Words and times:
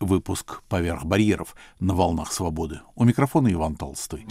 Выпуск 0.00 0.62
«Поверх 0.68 1.04
барьеров» 1.04 1.56
на 1.80 1.92
волнах 1.92 2.32
свободы. 2.32 2.80
У 2.94 3.02
микрофона 3.02 3.52
Иван 3.52 3.74
Толстой. 3.74 4.24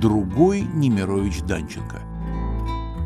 Другой 0.00 0.62
Немирович 0.62 1.42
Данченко. 1.42 2.02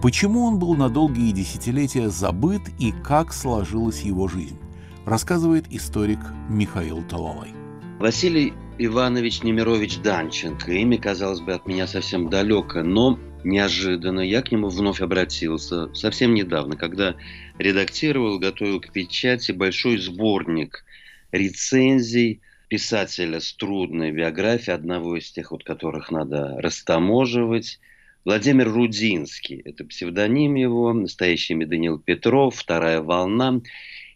Почему 0.02 0.44
он 0.44 0.58
был 0.58 0.74
на 0.76 0.88
долгие 0.88 1.32
десятилетия 1.32 2.08
забыт 2.08 2.62
и 2.78 2.90
как 2.90 3.34
сложилась 3.34 4.00
его 4.00 4.28
жизнь, 4.28 4.58
рассказывает 5.04 5.66
историк 5.70 6.20
Михаил 6.48 7.02
Талалай. 7.02 7.52
Василий 7.98 8.54
Иванович 8.78 9.42
Немирович 9.42 9.98
Данченко. 10.00 10.70
Имя, 10.70 10.98
казалось 10.98 11.40
бы, 11.40 11.54
от 11.54 11.66
меня 11.66 11.86
совсем 11.86 12.28
далеко, 12.28 12.82
но 12.82 13.18
неожиданно 13.42 14.20
я 14.20 14.42
к 14.42 14.52
нему 14.52 14.68
вновь 14.68 15.00
обратился 15.00 15.92
совсем 15.94 16.34
недавно, 16.34 16.76
когда 16.76 17.14
редактировал, 17.58 18.38
готовил 18.38 18.80
к 18.80 18.92
печати 18.92 19.52
большой 19.52 19.96
сборник 19.96 20.84
рецензий 21.32 22.42
писателя 22.68 23.40
с 23.40 23.54
трудной 23.54 24.12
биографией, 24.12 24.74
одного 24.74 25.16
из 25.16 25.30
тех, 25.30 25.52
вот, 25.52 25.64
которых 25.64 26.10
надо 26.10 26.56
растаможивать. 26.58 27.80
Владимир 28.26 28.70
Рудинский, 28.70 29.62
это 29.64 29.84
псевдоним 29.84 30.54
его, 30.56 30.92
настоящий 30.92 31.54
имя 31.54 31.66
Данил 31.66 31.98
Петров, 31.98 32.56
вторая 32.56 33.00
волна. 33.00 33.62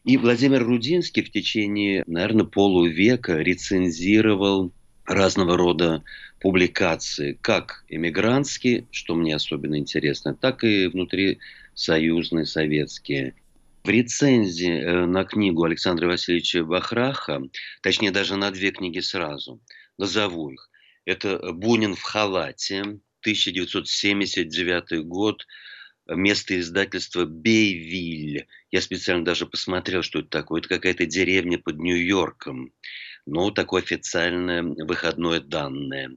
И 0.04 0.16
Владимир 0.16 0.64
Рудинский 0.64 1.22
в 1.22 1.30
течение, 1.30 2.02
наверное, 2.06 2.46
полувека 2.46 3.36
рецензировал 3.38 4.72
разного 5.04 5.56
рода 5.56 6.02
публикации, 6.40 7.38
как 7.42 7.84
эмигрантские, 7.88 8.86
что 8.90 9.14
мне 9.14 9.34
особенно 9.34 9.76
интересно, 9.76 10.34
так 10.34 10.64
и 10.64 10.86
внутри 10.86 11.38
союзные, 11.74 12.46
советские. 12.46 13.34
В 13.84 13.88
рецензии 13.88 14.72
э, 14.72 15.06
на 15.06 15.24
книгу 15.24 15.64
Александра 15.64 16.06
Васильевича 16.06 16.64
Бахраха, 16.64 17.42
точнее 17.82 18.10
даже 18.10 18.36
на 18.36 18.50
две 18.50 18.70
книги 18.70 19.00
сразу, 19.00 19.60
назову 19.98 20.50
их. 20.50 20.70
Это 21.04 21.52
«Бунин 21.52 21.94
в 21.94 22.02
халате», 22.02 23.00
1979 23.22 25.04
год, 25.06 25.46
место 26.16 26.58
издательства 26.58 27.24
Бейвиль. 27.24 28.46
Я 28.70 28.80
специально 28.80 29.24
даже 29.24 29.46
посмотрел, 29.46 30.02
что 30.02 30.20
это 30.20 30.28
такое. 30.28 30.60
Это 30.60 30.68
какая-то 30.68 31.06
деревня 31.06 31.58
под 31.58 31.78
Нью-Йорком. 31.78 32.72
Ну, 33.26 33.50
такое 33.50 33.82
официальное 33.82 34.62
выходное 34.62 35.40
данное. 35.40 36.16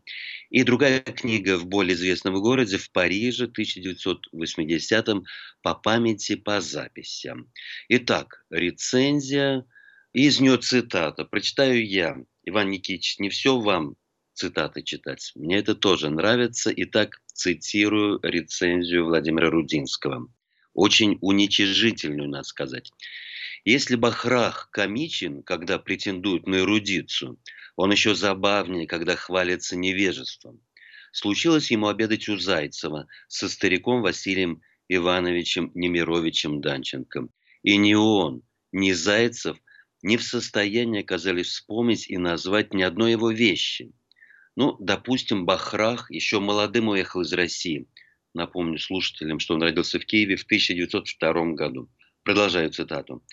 И 0.50 0.64
другая 0.64 1.02
книга 1.02 1.58
в 1.58 1.68
более 1.68 1.96
известном 1.96 2.36
городе, 2.42 2.78
в 2.78 2.92
Париже, 2.92 3.48
1980-м, 3.48 5.26
по 5.62 5.76
памяти, 5.76 6.36
по 6.36 6.62
записям. 6.62 7.52
Итак, 7.90 8.46
рецензия, 8.50 9.66
из 10.14 10.40
нее 10.40 10.58
цитата. 10.58 11.26
Прочитаю 11.26 11.86
я. 11.86 12.18
Иван 12.46 12.70
Никитич, 12.70 13.20
не 13.20 13.30
все 13.30 13.60
вам 13.60 13.96
цитаты 14.34 14.82
читать. 14.82 15.32
Мне 15.36 15.58
это 15.60 15.76
тоже 15.76 16.10
нравится. 16.10 16.72
Итак, 16.76 17.22
цитирую 17.28 18.20
рецензию 18.24 19.06
Владимира 19.06 19.50
Рудинского. 19.50 20.28
Очень 20.74 21.18
уничижительную, 21.22 22.30
надо 22.30 22.44
сказать. 22.44 22.92
Если 23.64 23.96
Бахрах 23.96 24.70
комичен, 24.72 25.44
когда 25.44 25.80
претендует 25.80 26.48
на 26.48 26.58
эрудицию, 26.58 27.40
он 27.76 27.92
еще 27.92 28.16
забавнее, 28.16 28.88
когда 28.88 29.16
хвалится 29.16 29.76
невежеством. 29.76 30.60
Случилось 31.12 31.72
ему 31.72 31.88
обедать 31.88 32.28
у 32.28 32.38
Зайцева 32.38 33.08
со 33.28 33.48
стариком 33.48 34.02
Василием 34.02 34.62
Ивановичем 34.90 35.72
Немировичем 35.76 36.60
Данченко. 36.60 37.28
И 37.62 37.78
ни 37.78 37.94
он, 37.94 38.42
ни 38.72 38.92
Зайцев 38.92 39.58
не 40.02 40.18
в 40.18 40.24
состоянии 40.24 41.02
оказались 41.02 41.48
вспомнить 41.48 42.10
и 42.10 42.18
назвать 42.18 42.74
ни 42.74 42.82
одной 42.82 43.12
его 43.12 43.32
вещи– 43.32 43.92
ну, 44.56 44.76
допустим, 44.80 45.46
Бахрах 45.46 46.12
еще 46.12 46.40
молодым 46.40 46.90
уехал 46.90 47.22
из 47.22 47.34
России. 47.34 47.88
Напомню 48.36 48.78
слушателям, 48.78 49.40
что 49.40 49.56
он 49.56 49.64
родился 49.64 50.00
в 50.00 50.06
Киеве 50.06 50.36
в 50.36 50.44
1902 50.44 51.54
году. 51.54 51.90
Продолжаю 52.24 52.70
цитату. 52.70 53.24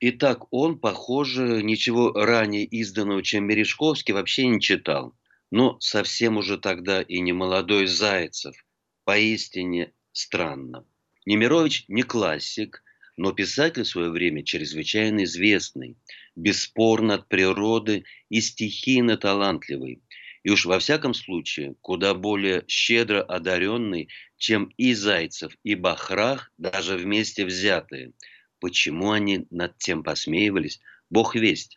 Итак, 0.00 0.50
он, 0.50 0.78
похоже, 0.78 1.62
ничего 1.62 2.12
ранее 2.12 2.64
изданного, 2.64 3.22
чем 3.22 3.44
Мережковский, 3.44 4.14
вообще 4.14 4.46
не 4.46 4.60
читал. 4.60 5.14
Но 5.50 5.78
совсем 5.80 6.38
уже 6.38 6.56
тогда 6.56 7.02
и 7.02 7.20
не 7.20 7.32
молодой 7.32 7.86
Зайцев. 7.86 8.56
Поистине 9.04 9.92
странно. 10.12 10.86
Немирович 11.26 11.84
не 11.88 12.02
классик, 12.02 12.82
но 13.18 13.32
писатель 13.32 13.82
в 13.82 13.88
свое 13.88 14.10
время 14.10 14.42
чрезвычайно 14.44 15.24
известный, 15.24 15.98
бесспорно 16.36 17.14
от 17.14 17.28
природы 17.28 18.04
и 18.30 18.40
стихийно 18.40 19.18
талантливый– 19.18 20.00
и 20.42 20.50
уж 20.50 20.64
во 20.66 20.78
всяком 20.78 21.14
случае 21.14 21.74
куда 21.80 22.14
более 22.14 22.64
щедро 22.66 23.22
одаренный, 23.22 24.08
чем 24.36 24.72
и 24.76 24.94
Зайцев, 24.94 25.56
и 25.64 25.74
Бахрах, 25.74 26.50
даже 26.58 26.96
вместе 26.96 27.44
взятые. 27.44 28.12
Почему 28.58 29.10
они 29.10 29.46
над 29.50 29.76
тем 29.78 30.02
посмеивались, 30.02 30.80
бог 31.10 31.34
весть. 31.34 31.76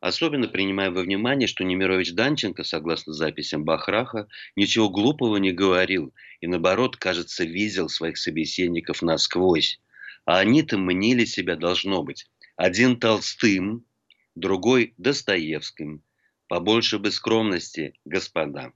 Особенно 0.00 0.48
принимая 0.48 0.90
во 0.90 1.00
внимание, 1.00 1.48
что 1.48 1.64
Немирович 1.64 2.12
Данченко, 2.12 2.62
согласно 2.62 3.14
записям 3.14 3.64
Бахраха, 3.64 4.28
ничего 4.54 4.90
глупого 4.90 5.38
не 5.38 5.50
говорил 5.50 6.12
и, 6.40 6.46
наоборот, 6.46 6.96
кажется, 6.96 7.44
видел 7.44 7.88
своих 7.88 8.18
собеседников 8.18 9.00
насквозь. 9.00 9.80
А 10.26 10.38
они-то 10.38 10.76
мнили 10.76 11.24
себя, 11.24 11.56
должно 11.56 12.02
быть, 12.02 12.26
один 12.56 13.00
Толстым, 13.00 13.86
другой 14.34 14.92
Достоевским, 14.98 16.02
Побольше 16.48 16.98
бы 16.98 17.10
скромности, 17.10 17.94
господа. 18.04 18.72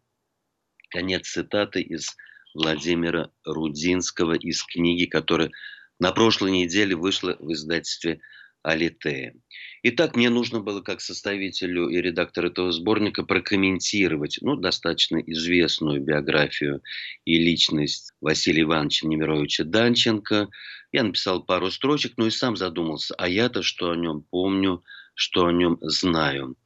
Конец 0.90 1.28
цитаты 1.28 1.82
из 1.82 2.16
Владимира 2.54 3.30
Рудинского 3.44 4.34
из 4.34 4.62
книги, 4.62 5.04
которая 5.04 5.50
на 5.98 6.12
прошлой 6.12 6.50
неделе 6.50 6.96
вышла 6.96 7.36
в 7.38 7.52
издательстве 7.52 8.20
Алитея. 8.62 9.34
Итак, 9.82 10.16
мне 10.16 10.30
нужно 10.30 10.60
было 10.60 10.80
как 10.80 11.00
составителю 11.00 11.88
и 11.88 12.00
редактору 12.00 12.48
этого 12.48 12.72
сборника 12.72 13.22
прокомментировать 13.22 14.38
ну, 14.40 14.56
достаточно 14.56 15.18
известную 15.18 16.00
биографию 16.00 16.82
и 17.24 17.38
личность 17.38 18.12
Василия 18.20 18.62
Ивановича 18.62 19.06
Немировича 19.06 19.64
Данченко. 19.64 20.48
Я 20.90 21.02
написал 21.04 21.44
пару 21.44 21.70
строчек, 21.70 22.14
но 22.16 22.26
и 22.26 22.30
сам 22.30 22.56
задумался, 22.56 23.14
а 23.16 23.28
я-то 23.28 23.62
что 23.62 23.90
о 23.90 23.96
нем 23.96 24.22
помню, 24.22 24.82
что 25.14 25.46
о 25.46 25.52
нем 25.52 25.78
знаю. 25.82 26.56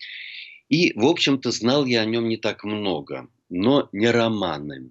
И, 0.73 0.99
в 0.99 1.05
общем-то, 1.05 1.51
знал 1.51 1.85
я 1.85 2.01
о 2.01 2.07
нем 2.07 2.31
не 2.31 2.39
так 2.39 2.65
много, 2.65 3.29
но 3.51 3.91
не 3.93 4.11
романы. 4.11 4.91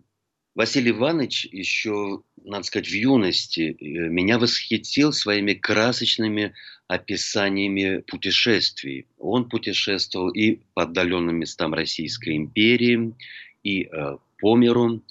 Василий 0.54 0.92
Иванович 0.92 1.46
еще, 1.46 2.22
надо 2.44 2.64
сказать, 2.66 2.88
в 2.88 2.94
юности 2.94 3.76
э, 3.80 4.10
меня 4.10 4.38
восхитил 4.38 5.12
своими 5.12 5.56
красочными 5.56 6.54
описаниями 6.88 8.04
путешествий. 8.06 9.08
Он 9.18 9.50
путешествовал 9.50 10.30
и 10.30 10.60
по 10.76 10.84
отдаленным 10.84 11.38
местам 11.38 11.74
Российской 11.74 12.36
империи, 12.36 13.16
и 13.64 13.86
э, 13.86 14.18
по 14.38 14.56
миру. 14.56 15.02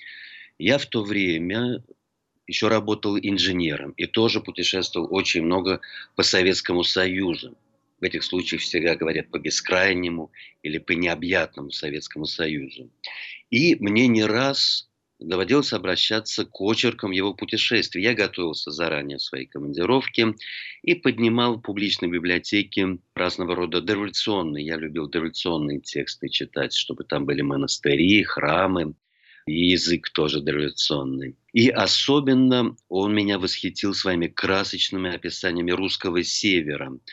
Я 0.57 0.79
в 0.79 0.87
то 0.87 1.03
время 1.03 1.83
еще 2.47 2.69
работал 2.69 3.19
инженером 3.19 3.91
и 3.97 4.07
тоже 4.07 4.41
путешествовал 4.41 5.09
очень 5.11 5.43
много 5.43 5.81
по 6.15 6.23
Советскому 6.23 6.85
Союзу. 6.85 7.57
В 8.01 8.05
этих 8.05 8.25
случаях 8.25 8.63
всегда 8.63 8.97
говорят 8.97 9.31
по 9.31 9.39
бескрайнему 9.39 10.33
или 10.63 10.79
по 10.79 10.93
необъятному 10.93 11.71
Советскому 11.71 12.25
Союзу. 12.25 12.91
И 13.51 13.77
мне 13.77 14.07
не 14.07 14.25
раз 14.25 14.89
доводилось 15.19 15.75
обращаться 15.75 16.47
к 16.47 16.61
очеркам 16.63 17.11
его 17.11 17.35
путешествий. 17.35 18.03
Я 18.03 18.15
готовился 18.15 18.71
заранее 18.71 19.19
в 19.19 19.23
своей 19.23 19.45
командировке 19.45 20.35
и 20.83 20.95
поднимал 20.95 21.57
в 21.57 21.61
публичной 21.61 22.09
библиотеке 22.09 22.99
разного 23.15 23.55
рода 23.55 23.83
дореволюционные. 23.83 24.65
Я 24.65 24.77
любил 24.77 25.07
дореволюционные 25.07 25.81
тексты 25.81 26.31
читать, 26.31 26.73
чтобы 26.73 27.05
там 27.05 27.27
были 27.27 27.43
монастыри, 27.43 28.23
храмы, 28.23 28.95
и 29.47 29.73
язык 29.73 30.09
тоже 30.11 30.41
дореволюционный. 30.41 31.37
И 31.53 31.69
особенно 31.69 32.77
он 32.89 33.15
меня 33.15 33.39
восхитил 33.39 33.93
своими 33.93 34.29
красочными 34.29 35.15
описаниями 35.15 35.73
русского 35.73 36.23
севера– 36.23 36.99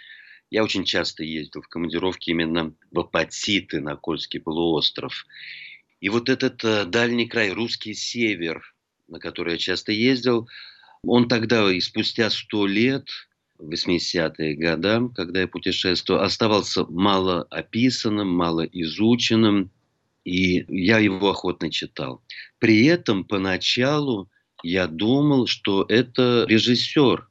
я 0.49 0.63
очень 0.63 0.85
часто 0.85 1.23
ездил 1.23 1.61
в 1.61 1.67
командировки 1.67 2.29
именно 2.29 2.73
в 2.91 2.99
Апатиты, 2.99 3.81
на 3.81 3.95
Кольский 3.95 4.39
полуостров. 4.39 5.25
И 5.99 6.09
вот 6.09 6.29
этот 6.29 6.63
э, 6.63 6.85
дальний 6.85 7.27
край, 7.27 7.51
русский 7.51 7.93
север, 7.93 8.75
на 9.07 9.19
который 9.19 9.53
я 9.53 9.57
часто 9.57 9.91
ездил, 9.91 10.47
он 11.03 11.27
тогда 11.27 11.71
и 11.71 11.79
спустя 11.79 12.29
сто 12.29 12.67
лет, 12.67 13.07
в 13.57 13.71
80-е 13.71 14.55
годы, 14.55 15.13
когда 15.15 15.41
я 15.41 15.47
путешествовал, 15.47 16.21
оставался 16.21 16.85
мало 16.85 17.43
описанным, 17.49 18.29
мало 18.29 18.61
изученным. 18.65 19.71
И 20.23 20.65
я 20.67 20.99
его 20.99 21.29
охотно 21.29 21.71
читал. 21.71 22.21
При 22.59 22.85
этом 22.85 23.23
поначалу 23.23 24.29
я 24.61 24.87
думал, 24.87 25.47
что 25.47 25.85
это 25.87 26.45
режиссер, 26.47 27.27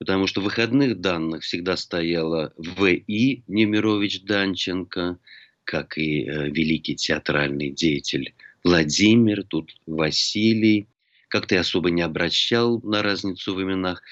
потому 0.00 0.26
что 0.26 0.40
в 0.40 0.44
выходных 0.44 0.98
данных 1.00 1.42
всегда 1.42 1.76
стояла 1.76 2.54
В.И. 2.56 3.42
Немирович 3.46 4.22
Данченко, 4.22 5.18
как 5.64 5.98
и 5.98 6.24
э, 6.24 6.48
великий 6.48 6.96
театральный 6.96 7.70
деятель 7.70 8.34
Владимир, 8.64 9.44
тут 9.44 9.76
Василий. 9.86 10.88
Как-то 11.28 11.54
я 11.54 11.60
особо 11.60 11.90
не 11.90 12.00
обращал 12.00 12.80
на 12.80 13.02
разницу 13.02 13.54
в 13.54 13.62
именах, 13.62 14.02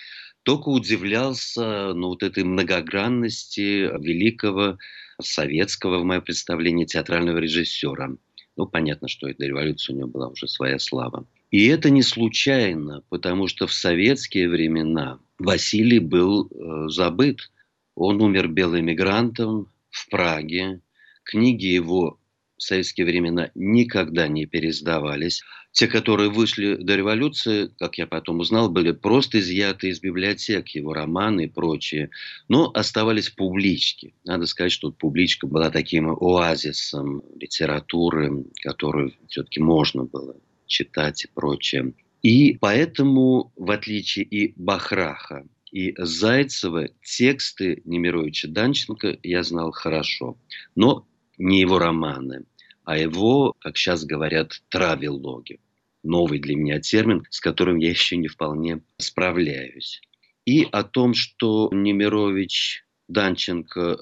только 0.42 0.68
удивлялся 0.68 1.94
ну, 1.94 2.08
вот 2.08 2.22
этой 2.22 2.44
многогранности 2.44 3.90
великого 3.98 4.78
советского, 5.20 5.98
в 6.00 6.04
моем 6.04 6.22
представлении, 6.22 6.84
театрального 6.84 7.38
режиссера. 7.38 8.10
Ну, 8.56 8.66
понятно, 8.66 9.08
что 9.08 9.26
до 9.32 9.46
революции 9.46 9.94
у 9.94 9.96
него 9.96 10.08
была 10.08 10.28
уже 10.28 10.48
своя 10.48 10.78
слава. 10.78 11.26
И 11.50 11.66
это 11.66 11.88
не 11.88 12.02
случайно, 12.02 13.02
потому 13.08 13.48
что 13.48 13.66
в 13.66 13.72
советские 13.72 14.50
времена 14.50 15.18
Василий 15.38 16.00
был 16.00 16.48
э, 16.50 16.88
забыт. 16.88 17.50
Он 17.94 18.20
умер 18.20 18.48
белым 18.48 18.86
мигрантом 18.86 19.72
в 19.90 20.08
Праге. 20.10 20.80
Книги 21.24 21.66
его 21.66 22.18
в 22.56 22.62
советские 22.62 23.06
времена 23.06 23.50
никогда 23.54 24.26
не 24.26 24.46
пересдавались. 24.46 25.42
Те, 25.70 25.86
которые 25.86 26.28
вышли 26.28 26.74
до 26.74 26.96
революции, 26.96 27.70
как 27.78 27.98
я 27.98 28.06
потом 28.06 28.40
узнал, 28.40 28.68
были 28.68 28.90
просто 28.90 29.38
изъяты 29.38 29.90
из 29.90 30.00
библиотек, 30.00 30.68
его 30.70 30.92
романы 30.92 31.44
и 31.44 31.48
прочее, 31.48 32.10
но 32.48 32.70
оставались 32.74 33.30
публички. 33.30 34.14
Надо 34.24 34.46
сказать, 34.46 34.72
что 34.72 34.90
публичка 34.90 35.46
была 35.46 35.70
таким 35.70 36.08
оазисом 36.08 37.22
литературы, 37.38 38.44
которую 38.60 39.12
все-таки 39.28 39.60
можно 39.60 40.04
было 40.04 40.34
читать 40.66 41.24
и 41.24 41.28
прочее. 41.32 41.92
И 42.22 42.56
поэтому, 42.60 43.52
в 43.56 43.70
отличие 43.70 44.24
и 44.24 44.52
Бахраха, 44.56 45.46
и 45.70 45.94
Зайцева, 45.98 46.88
тексты 47.02 47.82
Немировича 47.84 48.48
Данченко 48.48 49.18
я 49.22 49.42
знал 49.42 49.70
хорошо. 49.70 50.36
Но 50.74 51.06
не 51.36 51.60
его 51.60 51.78
романы, 51.78 52.44
а 52.84 52.98
его, 52.98 53.54
как 53.60 53.76
сейчас 53.76 54.04
говорят, 54.04 54.62
травелоги. 54.70 55.60
Новый 56.02 56.38
для 56.38 56.56
меня 56.56 56.80
термин, 56.80 57.24
с 57.28 57.40
которым 57.40 57.76
я 57.78 57.90
еще 57.90 58.16
не 58.16 58.28
вполне 58.28 58.80
справляюсь. 58.98 60.00
И 60.46 60.66
о 60.72 60.84
том, 60.84 61.14
что 61.14 61.68
Немирович 61.72 62.84
Данченко 63.08 63.98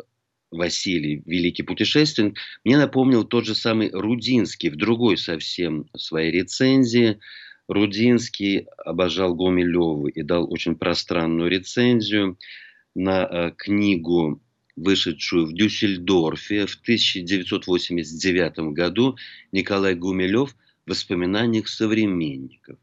Василий, 0.51 1.23
великий 1.27 1.65
путешественник, 1.65 2.39
мне 2.65 2.77
напомнил 2.77 3.25
тот 3.25 3.47
же 3.47 3.55
самый 3.55 3.91
Рудинский 3.91 4.71
в 4.71 4.77
другой 4.77 5.17
совсем 5.17 5.89
своей 5.97 6.31
рецензии. 6.31 7.19
Рудинский 7.69 8.67
обожал 8.85 9.35
Гумилева 9.35 10.09
и 10.09 10.23
дал 10.23 10.51
очень 10.53 10.77
пространную 10.77 11.51
рецензию 11.51 12.39
на 12.95 13.25
э, 13.25 13.53
книгу 13.57 14.41
вышедшую 14.77 15.47
в 15.47 15.55
Дюссельдорфе 15.55 16.67
в 16.67 16.75
1989 16.77 18.59
году 18.75 19.17
Николай 19.53 19.95
Гумилев 19.95 20.51
в 20.51 20.91
воспоминаниях 20.91 21.69
современников. 21.69 22.79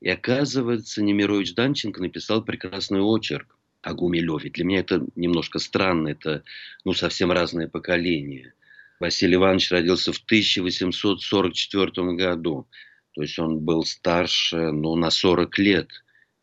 И 0.00 0.08
оказывается, 0.08 1.02
Немирович 1.02 1.54
Данченко 1.54 2.00
написал 2.00 2.42
прекрасный 2.44 3.00
очерк 3.00 3.56
о 3.82 3.94
Гумилеве. 3.94 4.50
Для 4.50 4.64
меня 4.64 4.80
это 4.80 5.06
немножко 5.14 5.58
странно, 5.58 6.08
это 6.08 6.42
ну, 6.84 6.92
совсем 6.92 7.30
разное 7.30 7.68
поколение. 7.68 8.54
Василий 9.00 9.34
Иванович 9.36 9.70
родился 9.70 10.12
в 10.12 10.18
1844 10.18 12.16
году, 12.16 12.66
то 13.14 13.22
есть 13.22 13.38
он 13.38 13.60
был 13.60 13.84
старше 13.84 14.72
ну, 14.72 14.96
на 14.96 15.10
40 15.10 15.58
лет, 15.58 15.88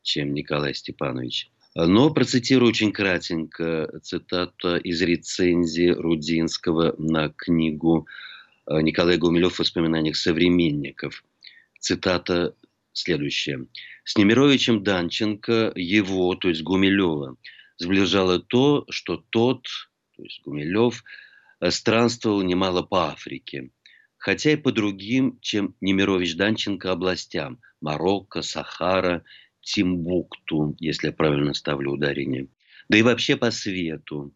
чем 0.02 0.34
Николай 0.34 0.74
Степанович. 0.74 1.52
Но 1.76 2.10
процитирую 2.14 2.70
очень 2.70 2.92
кратенько 2.92 4.00
цитата 4.02 4.78
из 4.78 5.02
рецензии 5.02 5.90
Рудинского 5.90 6.96
на 6.98 7.30
книгу 7.30 8.08
э, 8.68 8.82
Николая 8.82 9.18
Гумилев 9.18 9.56
в 9.56 9.60
воспоминаниях 9.60 10.18
современников. 10.18 11.24
Цитата 11.80 12.56
следующая. 12.94 13.68
С 14.04 14.18
Немировичем 14.18 14.84
Данченко 14.84 15.72
его, 15.76 16.36
то 16.36 16.50
есть 16.50 16.64
Гумилева, 16.64 17.38
сближало 17.78 18.40
то, 18.40 18.86
что 18.90 19.24
тот, 19.30 19.64
то 20.18 20.24
есть 20.24 20.42
Гумилев, 20.44 21.04
э, 21.62 21.72
странствовал 21.72 22.42
немало 22.42 22.82
по 22.82 23.12
Африке, 23.12 23.70
хотя 24.22 24.52
и 24.52 24.56
по 24.56 24.72
другим, 24.72 25.40
чем 25.42 25.76
Немирович 25.82 26.36
Данченко 26.36 26.92
областям– 26.92 27.60
Марокко, 27.82 28.44
Сахара 28.44 29.24
Тимбукту, 29.62 30.76
если 30.80 31.08
я 31.08 31.14
правильно 31.14 31.56
ставлю 31.56 31.94
ударение. 31.94 32.48
Да 32.88 33.00
и 33.00 33.02
вообще 33.02 33.36
по 33.36 33.50
свету. 33.50 34.32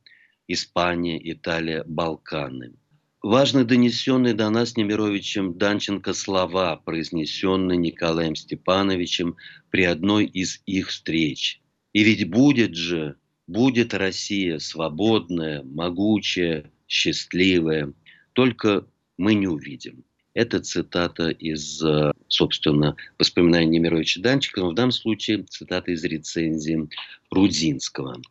Испания, 0.47 1.19
Италия, 1.31 1.83
Балканы. 1.85 2.73
Важны 3.21 3.63
донесенные 3.63 4.33
до 4.33 4.49
нас 4.49 4.75
Немировичем 4.75 5.55
Данченко 5.55 6.13
слова, 6.13 6.77
произнесенные 6.77 7.77
Николаем 7.77 8.35
Степановичем 8.35 9.35
при 9.69 9.83
одной 9.83 10.25
из 10.25 10.61
их 10.65 10.89
встреч. 10.89 11.61
И 11.93 12.03
ведь 12.03 12.27
будет 12.27 12.75
же, 12.75 13.17
будет 13.45 13.93
Россия 13.93 14.57
свободная, 14.57 15.61
могучая, 15.63 16.71
счастливая, 16.87 17.93
только 18.33 18.87
мы 19.17 19.33
не 19.33 19.47
увидим. 19.47 20.03
Это 20.33 20.59
цитата 20.59 21.29
из, 21.29 21.81
э, 21.81 22.11
собственно, 22.27 22.97
воспоминаний 23.17 23.79
Немировича 23.79 24.21
Данчика, 24.21 24.59
но 24.59 24.71
в 24.71 24.75
данном 24.75 24.91
случае 24.91 25.43
цитата 25.43 25.91
из 25.91 26.03
рецензии 26.03 26.89
Рудинского. 27.31 28.21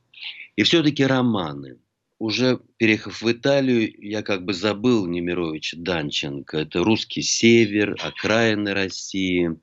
И 0.56 0.62
все-таки 0.62 1.04
романы. 1.04 1.78
Уже 2.18 2.60
переехав 2.76 3.22
в 3.22 3.32
Италию, 3.32 3.92
я 3.98 4.22
как 4.22 4.44
бы 4.44 4.52
забыл 4.52 5.06
Немировича 5.06 5.78
Данченко. 5.78 6.58
Это 6.58 6.84
русский 6.84 7.22
север, 7.22 7.96
окраины 8.00 8.74
России, 8.74 9.58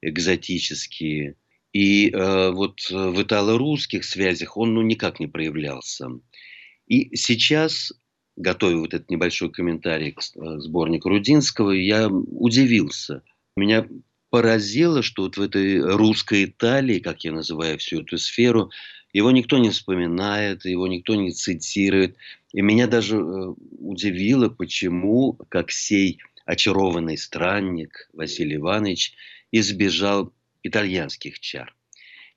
экзотические. 0.00 1.36
И 1.72 2.10
э, 2.10 2.50
вот 2.52 2.88
в 2.88 3.20
итало-русских 3.20 4.04
связях 4.04 4.56
он 4.56 4.74
ну, 4.74 4.82
никак 4.82 5.18
не 5.18 5.26
проявлялся. 5.26 6.08
И 6.86 7.16
сейчас 7.16 7.92
готовя 8.36 8.76
вот 8.76 8.94
этот 8.94 9.10
небольшой 9.10 9.50
комментарий 9.50 10.12
к 10.12 10.20
э, 10.20 10.58
сборнику 10.58 11.08
Рудинского, 11.08 11.70
я 11.70 12.08
удивился. 12.08 13.22
Меня 13.56 13.86
поразило, 14.30 15.02
что 15.02 15.22
вот 15.22 15.36
в 15.36 15.42
этой 15.42 15.80
русской 15.80 16.46
Италии, 16.46 16.98
как 16.98 17.24
я 17.24 17.32
называю 17.32 17.78
всю 17.78 18.00
эту 18.00 18.18
сферу, 18.18 18.70
его 19.12 19.30
никто 19.30 19.58
не 19.58 19.70
вспоминает, 19.70 20.64
его 20.64 20.88
никто 20.88 21.14
не 21.14 21.30
цитирует. 21.30 22.16
И 22.52 22.60
меня 22.60 22.88
даже 22.88 23.16
э, 23.16 23.54
удивило, 23.78 24.48
почему, 24.48 25.34
как 25.48 25.70
сей 25.70 26.18
очарованный 26.44 27.16
странник 27.16 28.08
Василий 28.12 28.56
Иванович 28.56 29.14
избежал 29.52 30.32
итальянских 30.62 31.38
чар. 31.38 31.74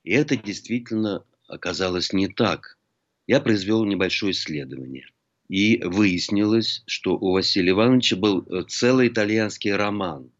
И 0.04 0.12
это 0.12 0.36
действительно 0.36 1.24
оказалось 1.48 2.12
не 2.12 2.28
так. 2.28 2.78
Я 3.26 3.40
произвел 3.40 3.84
небольшое 3.84 4.32
исследование– 4.32 5.06
и 5.48 5.82
выяснилось, 5.82 6.82
что 6.86 7.16
у 7.16 7.32
Василия 7.32 7.70
Ивановича 7.70 8.16
был 8.16 8.42
э, 8.42 8.64
целый 8.68 9.08
итальянский 9.08 9.72
роман 9.72 10.30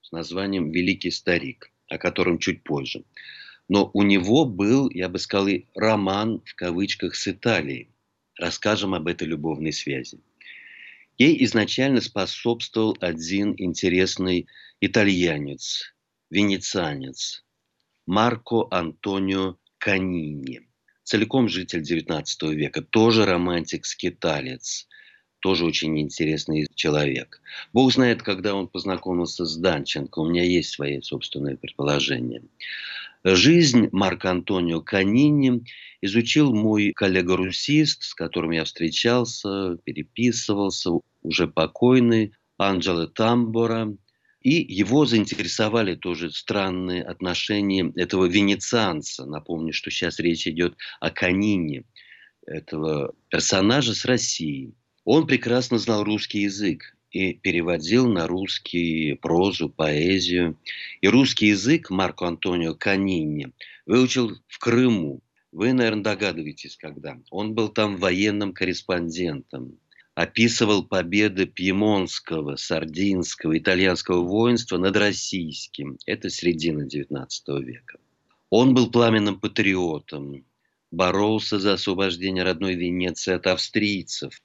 с 0.00 0.12
названием 0.12 0.70
«Великий 0.70 1.10
старик», 1.10 1.70
о 1.88 1.98
котором 1.98 2.38
чуть 2.38 2.62
позже. 2.62 3.04
Но 3.68 3.90
у 3.92 4.02
него 4.02 4.44
был, 4.44 4.88
я 4.90 5.08
бы 5.08 5.18
сказал, 5.18 5.48
и 5.48 5.66
роман 5.74 6.42
в 6.44 6.54
кавычках 6.54 7.16
с 7.16 7.26
Италией. 7.28 7.88
Расскажем 8.38 8.94
об 8.94 9.08
этой 9.08 9.26
любовной 9.26 9.72
связи. 9.72 10.20
Ей 11.18 11.44
изначально 11.44 12.00
способствовал 12.00 12.96
один 13.00 13.54
интересный 13.58 14.46
итальянец, 14.80 15.94
венецианец, 16.30 17.44
Марко 18.06 18.66
Антонио 18.70 19.58
Канини– 19.78 20.62
целиком 21.12 21.46
житель 21.46 21.82
XIX 21.82 22.54
века, 22.54 22.80
тоже 22.80 23.26
романтик-скиталец, 23.26 24.88
тоже 25.40 25.66
очень 25.66 26.00
интересный 26.00 26.66
человек. 26.74 27.42
Бог 27.74 27.92
знает, 27.92 28.22
когда 28.22 28.54
он 28.54 28.66
познакомился 28.66 29.44
с 29.44 29.58
Данченко, 29.58 30.20
у 30.20 30.26
меня 30.30 30.42
есть 30.42 30.70
свои 30.70 31.02
собственные 31.02 31.58
предположения. 31.58 32.42
Жизнь 33.24 33.90
Марка 33.92 34.30
Антонио 34.30 34.80
Канини 34.80 35.66
изучил 36.00 36.54
мой 36.54 36.92
коллега-русист, 36.94 38.04
с 38.04 38.14
которым 38.14 38.52
я 38.52 38.64
встречался, 38.64 39.76
переписывался, 39.84 40.92
уже 41.20 41.46
покойный, 41.46 42.32
Анджело 42.56 43.06
Тамбора, 43.06 43.94
и 44.42 44.72
его 44.72 45.06
заинтересовали 45.06 45.94
тоже 45.94 46.30
странные 46.30 47.02
отношения 47.02 47.92
этого 47.96 48.26
венецианца. 48.26 49.24
Напомню, 49.24 49.72
что 49.72 49.90
сейчас 49.90 50.18
речь 50.18 50.46
идет 50.46 50.76
о 51.00 51.10
Канине, 51.10 51.84
этого 52.46 53.14
персонажа 53.28 53.94
с 53.94 54.04
Россией. 54.04 54.74
Он 55.04 55.26
прекрасно 55.26 55.78
знал 55.78 56.04
русский 56.04 56.40
язык 56.40 56.96
и 57.10 57.34
переводил 57.34 58.08
на 58.08 58.26
русский 58.26 59.14
прозу, 59.14 59.68
поэзию. 59.68 60.58
И 61.00 61.08
русский 61.08 61.48
язык 61.48 61.90
Марко 61.90 62.26
Антонио 62.26 62.74
Канини 62.74 63.52
выучил 63.86 64.32
в 64.48 64.58
Крыму. 64.58 65.20
Вы, 65.52 65.72
наверное, 65.72 66.02
догадываетесь, 66.02 66.76
когда. 66.76 67.18
Он 67.30 67.54
был 67.54 67.68
там 67.68 67.96
военным 67.96 68.54
корреспондентом 68.54 69.78
описывал 70.14 70.84
победы 70.84 71.46
пьемонского, 71.46 72.56
сардинского, 72.56 73.56
итальянского 73.56 74.22
воинства 74.22 74.76
над 74.78 74.96
российским. 74.96 75.98
Это 76.06 76.28
середина 76.28 76.86
XIX 76.86 77.26
века. 77.62 77.98
Он 78.50 78.74
был 78.74 78.90
пламенным 78.90 79.40
патриотом, 79.40 80.44
боролся 80.90 81.58
за 81.58 81.74
освобождение 81.74 82.44
родной 82.44 82.74
Венеции 82.74 83.32
от 83.32 83.46
австрийцев 83.46 84.42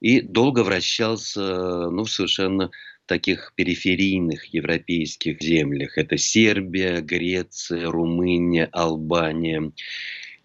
и 0.00 0.20
долго 0.20 0.62
вращался 0.62 1.88
ну, 1.90 2.04
в 2.04 2.10
совершенно 2.10 2.70
таких 3.06 3.52
периферийных 3.54 4.52
европейских 4.52 5.40
землях. 5.40 5.96
Это 5.96 6.18
Сербия, 6.18 7.00
Греция, 7.00 7.90
Румыния, 7.90 8.68
Албания. 8.72 9.72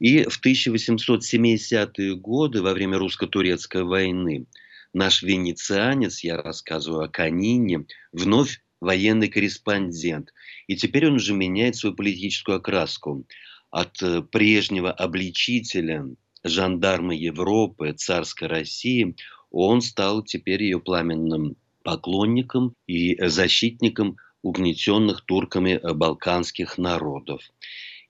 И 0.01 0.23
в 0.23 0.43
1870-е 0.43 2.15
годы, 2.15 2.63
во 2.63 2.73
время 2.73 2.97
русско-турецкой 2.97 3.83
войны, 3.83 4.47
наш 4.93 5.21
венецианец, 5.21 6.23
я 6.23 6.37
рассказываю 6.41 7.03
о 7.03 7.07
Канине, 7.07 7.85
вновь 8.11 8.63
военный 8.79 9.27
корреспондент. 9.27 10.33
И 10.65 10.75
теперь 10.75 11.05
он 11.05 11.17
уже 11.17 11.35
меняет 11.35 11.75
свою 11.75 11.95
политическую 11.95 12.57
окраску. 12.57 13.27
От 13.69 14.01
э, 14.01 14.23
прежнего 14.23 14.91
обличителя 14.91 16.07
жандарма 16.43 17.15
Европы, 17.15 17.93
царской 17.93 18.47
России, 18.47 19.15
он 19.51 19.83
стал 19.83 20.23
теперь 20.23 20.63
ее 20.63 20.79
пламенным 20.79 21.57
поклонником 21.83 22.73
и 22.87 23.23
защитником 23.23 24.17
угнетенных 24.41 25.21
турками 25.21 25.73
э, 25.73 25.93
балканских 25.93 26.79
народов. 26.79 27.43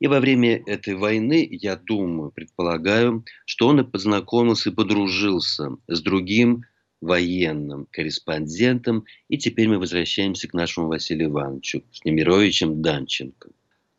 И 0.01 0.07
во 0.07 0.19
время 0.19 0.63
этой 0.65 0.95
войны, 0.95 1.47
я 1.51 1.75
думаю, 1.75 2.31
предполагаю, 2.31 3.23
что 3.45 3.67
он 3.67 3.81
и 3.81 3.83
познакомился 3.83 4.71
и 4.71 4.73
подружился 4.73 5.77
с 5.87 6.01
другим 6.01 6.63
военным 7.01 7.87
корреспондентом. 7.91 9.05
И 9.29 9.37
теперь 9.37 9.67
мы 9.67 9.77
возвращаемся 9.77 10.47
к 10.47 10.55
нашему 10.55 10.87
Василию 10.87 11.29
Ивановичу, 11.29 11.83
Немировичем 12.03 12.81
Данченко. 12.81 13.51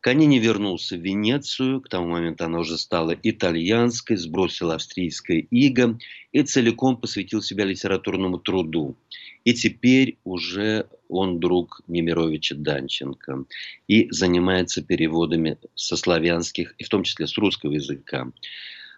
Канини 0.03 0.37
вернулся 0.37 0.97
в 0.97 0.99
Венецию, 0.99 1.79
к 1.79 1.87
тому 1.87 2.09
моменту 2.09 2.43
она 2.43 2.59
уже 2.59 2.77
стала 2.77 3.15
итальянской, 3.23 4.17
сбросил 4.17 4.71
австрийское 4.71 5.47
иго 5.49 5.97
и 6.33 6.43
целиком 6.43 6.97
посвятил 6.97 7.41
себя 7.41 7.63
литературному 7.63 8.37
труду. 8.37 8.97
И 9.45 9.53
теперь 9.53 10.17
уже 10.25 10.89
он 11.07 11.39
друг 11.39 11.79
Немировича 11.87 12.55
Данченко 12.55 13.45
и 13.87 14.11
занимается 14.11 14.81
переводами 14.81 15.57
со 15.73 15.95
славянских, 15.95 16.75
и 16.77 16.83
в 16.83 16.89
том 16.89 17.03
числе 17.03 17.25
с 17.25 17.37
русского 17.37 17.71
языка. 17.71 18.29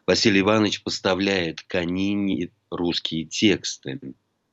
Василий 0.08 0.40
Иванович 0.40 0.82
поставляет 0.82 1.62
Канини 1.62 2.50
русские 2.72 3.26
тексты. 3.26 4.00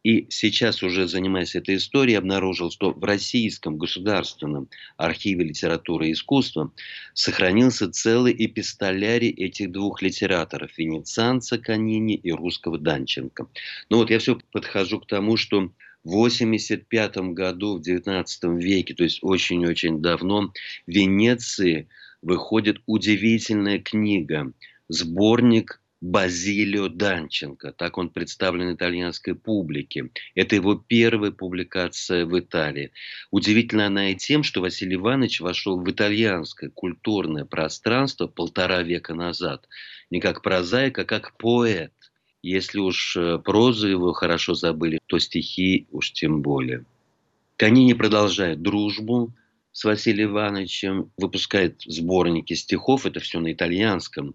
И 0.02 0.26
сейчас, 0.30 0.82
уже 0.82 1.06
занимаясь 1.06 1.54
этой 1.54 1.76
историей, 1.76 2.16
обнаружил, 2.16 2.70
что 2.70 2.90
в 2.92 3.04
Российском 3.04 3.78
государственном 3.78 4.68
архиве 4.96 5.44
литературы 5.44 6.08
и 6.08 6.12
искусства 6.12 6.72
сохранился 7.14 7.90
целый 7.90 8.34
эпистолярий 8.36 9.30
этих 9.30 9.70
двух 9.70 10.02
литераторов– 10.02 10.70
венецианца 10.76 11.58
Канини 11.58 12.16
и 12.16 12.32
русского 12.32 12.78
Данченко. 12.78 13.46
Ну 13.90 13.98
вот 13.98 14.10
я 14.10 14.18
все 14.18 14.38
подхожу 14.50 14.98
к 15.00 15.06
тому, 15.06 15.36
что 15.36 15.72
в 16.04 16.08
1985 16.08 17.16
году, 17.32 17.76
в 17.76 17.82
19 17.82 18.44
веке, 18.60 18.94
то 18.94 19.04
есть 19.04 19.20
очень-очень 19.22 20.02
давно, 20.02 20.52
в 20.86 20.90
Венеции 20.90 21.88
выходит 22.22 22.78
удивительная 22.86 23.78
книга, 23.78 24.52
сборник 24.88 25.81
Базилио 26.02 26.88
Данченко. 26.88 27.70
Так 27.72 27.96
он 27.96 28.10
представлен 28.10 28.74
итальянской 28.74 29.36
публике. 29.36 30.10
Это 30.34 30.56
его 30.56 30.74
первая 30.74 31.30
публикация 31.30 32.26
в 32.26 32.36
Италии. 32.36 32.90
Удивительна 33.30 33.86
она 33.86 34.10
и 34.10 34.16
тем, 34.16 34.42
что 34.42 34.60
Василий 34.60 34.96
Иванович 34.96 35.40
вошел 35.40 35.80
в 35.80 35.88
итальянское 35.88 36.70
культурное 36.70 37.44
пространство 37.44 38.26
полтора 38.26 38.82
века 38.82 39.14
назад. 39.14 39.68
Не 40.10 40.20
как 40.20 40.42
прозаик, 40.42 40.98
а 40.98 41.04
как 41.04 41.36
поэт. 41.36 41.92
Если 42.42 42.80
уж 42.80 43.16
э, 43.16 43.38
прозу 43.38 43.86
его 43.86 44.12
хорошо 44.12 44.54
забыли, 44.54 44.98
то 45.06 45.20
стихи 45.20 45.86
уж 45.92 46.10
тем 46.10 46.42
более. 46.42 46.84
Канини 47.56 47.92
продолжает 47.92 48.60
дружбу 48.60 49.32
с 49.70 49.84
Василием 49.84 50.30
Ивановичем, 50.30 51.12
выпускает 51.16 51.80
сборники 51.86 52.54
стихов, 52.54 53.06
это 53.06 53.20
все 53.20 53.38
на 53.38 53.52
итальянском 53.52 54.34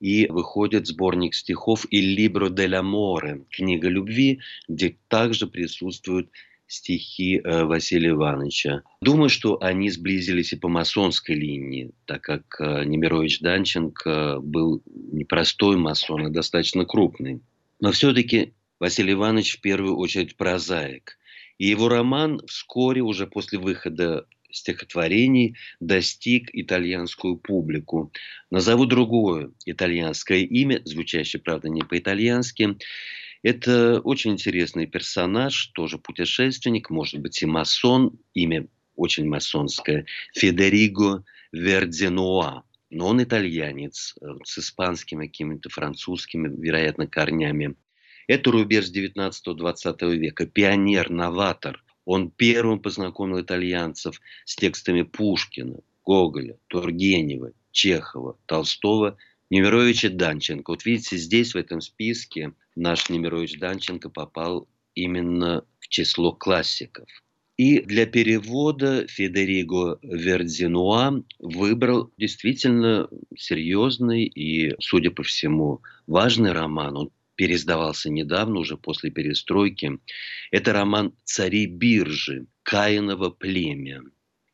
и 0.00 0.26
выходит 0.28 0.86
сборник 0.86 1.34
стихов 1.34 1.86
«Il 1.92 2.16
libro 2.16 2.48
dell'amore»– 2.48 3.44
«Книга 3.50 3.88
любви», 3.88 4.40
где 4.68 4.96
также 5.08 5.46
присутствуют 5.46 6.30
стихи 6.66 7.40
э, 7.42 7.64
Василия 7.64 8.10
Ивановича. 8.10 8.82
Думаю, 9.00 9.28
что 9.28 9.62
они 9.62 9.90
сблизились 9.90 10.52
и 10.52 10.56
по 10.56 10.68
масонской 10.68 11.34
линии, 11.34 11.92
так 12.06 12.22
как 12.22 12.60
э, 12.60 12.84
Немирович 12.84 13.40
Данченко 13.40 14.40
был 14.42 14.82
не 14.86 15.24
простой 15.24 15.76
масон, 15.76 16.26
а 16.26 16.30
достаточно 16.30 16.84
крупный. 16.84 17.40
Но 17.80 17.92
все-таки 17.92 18.52
Василий 18.80 19.12
Иванович 19.12 19.58
в 19.58 19.60
первую 19.60 19.96
очередь 19.96 20.36
прозаик. 20.36 21.18
И 21.58 21.68
его 21.68 21.88
роман 21.88 22.40
вскоре, 22.46 23.00
уже 23.00 23.26
после 23.26 23.58
выхода 23.58 24.26
стихотворений 24.56 25.56
достиг 25.80 26.50
итальянскую 26.52 27.36
публику. 27.36 28.12
Назову 28.50 28.86
другое 28.86 29.52
итальянское 29.64 30.40
имя, 30.40 30.80
звучащее, 30.84 31.40
правда, 31.40 31.68
не 31.68 31.82
по-итальянски. 31.82 32.76
Это 33.42 34.00
очень 34.00 34.32
интересный 34.32 34.86
персонаж, 34.86 35.68
тоже 35.68 35.98
путешественник, 35.98 36.90
может 36.90 37.20
быть 37.20 37.42
и 37.42 37.46
масон, 37.46 38.18
имя 38.34 38.66
очень 38.96 39.28
масонское, 39.28 40.06
Федериго 40.34 41.24
Верденуа. 41.52 42.64
Но 42.90 43.08
он 43.08 43.22
итальянец, 43.22 44.14
э, 44.20 44.26
с 44.44 44.58
испанскими 44.58 45.26
какими-то 45.26 45.68
французскими, 45.68 46.48
вероятно, 46.48 47.06
корнями. 47.06 47.76
Это 48.26 48.50
рубеж 48.50 48.90
19-20 48.90 50.16
века, 50.16 50.46
пионер, 50.46 51.10
новатор, 51.10 51.84
он 52.06 52.30
первым 52.30 52.78
познакомил 52.80 53.40
итальянцев 53.40 54.20
с 54.46 54.56
текстами 54.56 55.02
Пушкина, 55.02 55.80
Гоголя, 56.04 56.56
Тургенева, 56.68 57.52
Чехова, 57.72 58.38
Толстого, 58.46 59.18
Немировича 59.50 60.08
Данченко. 60.08 60.70
Вот 60.70 60.86
видите, 60.86 61.16
здесь, 61.16 61.52
в 61.52 61.58
этом 61.58 61.80
списке, 61.80 62.52
наш 62.76 63.10
Немирович 63.10 63.58
Данченко 63.58 64.08
попал 64.08 64.68
именно 64.94 65.64
в 65.80 65.88
число 65.88 66.32
классиков. 66.32 67.08
И 67.56 67.80
для 67.80 68.06
перевода 68.06 69.06
Федериго 69.08 69.98
Вердзинуа 70.02 71.22
выбрал 71.38 72.12
действительно 72.18 73.08
серьезный 73.36 74.24
и, 74.24 74.74
судя 74.78 75.10
по 75.10 75.22
всему, 75.22 75.80
важный 76.06 76.52
роман. 76.52 76.96
Он 76.96 77.10
переиздавался 77.36 78.10
недавно, 78.10 78.60
уже 78.60 78.76
после 78.76 79.10
перестройки. 79.10 79.98
Это 80.50 80.72
роман 80.72 81.14
«Цари 81.24 81.66
биржи. 81.66 82.46
Каиново 82.62 83.30
племя». 83.30 84.02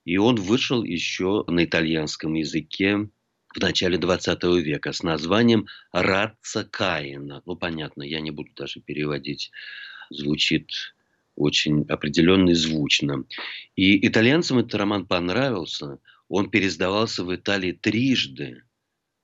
И 0.04 0.16
он 0.18 0.36
вышел 0.36 0.82
еще 0.82 1.44
на 1.46 1.64
итальянском 1.64 2.34
языке 2.34 3.08
в 3.54 3.60
начале 3.60 3.98
20 3.98 4.42
века 4.62 4.92
с 4.92 5.02
названием 5.02 5.66
«Ратца 5.92 6.64
Каина». 6.64 7.42
Ну, 7.46 7.56
понятно, 7.56 8.02
я 8.02 8.20
не 8.20 8.30
буду 8.30 8.50
даже 8.56 8.80
переводить. 8.80 9.50
Звучит 10.10 10.70
очень 11.36 11.84
определенно 11.88 12.50
и 12.50 12.54
звучно. 12.54 13.24
И 13.76 14.06
итальянцам 14.06 14.58
этот 14.58 14.74
роман 14.74 15.06
понравился. 15.06 15.98
Он 16.28 16.50
переиздавался 16.50 17.24
в 17.24 17.34
Италии 17.34 17.72
трижды. 17.72 18.62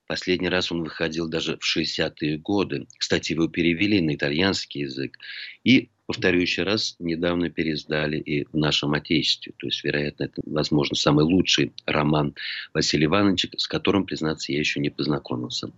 Последний 0.09 0.49
раз 0.49 0.71
он 0.71 0.81
выходил 0.81 1.29
даже 1.29 1.55
в 1.57 1.77
60-е 1.77 2.39
годы. 2.39 2.87
Кстати, 2.97 3.33
его 3.33 3.47
перевели 3.47 4.01
на 4.01 4.15
итальянский 4.15 4.81
язык. 4.81 5.19
И, 5.63 5.89
повторю 6.07 6.41
еще 6.41 6.63
раз, 6.63 6.95
недавно 6.97 7.51
переиздали 7.51 8.17
и 8.17 8.43
в 8.45 8.55
нашем 8.55 8.95
Отечестве. 8.95 9.53
То 9.55 9.67
есть, 9.67 9.83
вероятно, 9.83 10.23
это, 10.23 10.41
возможно, 10.47 10.95
самый 10.95 11.25
лучший 11.25 11.73
роман 11.85 12.33
Василия 12.73 13.05
Ивановича, 13.05 13.49
с 13.55 13.67
которым, 13.67 14.07
признаться, 14.07 14.51
я 14.51 14.57
еще 14.57 14.79
не 14.79 14.89
познакомился. 14.89 15.71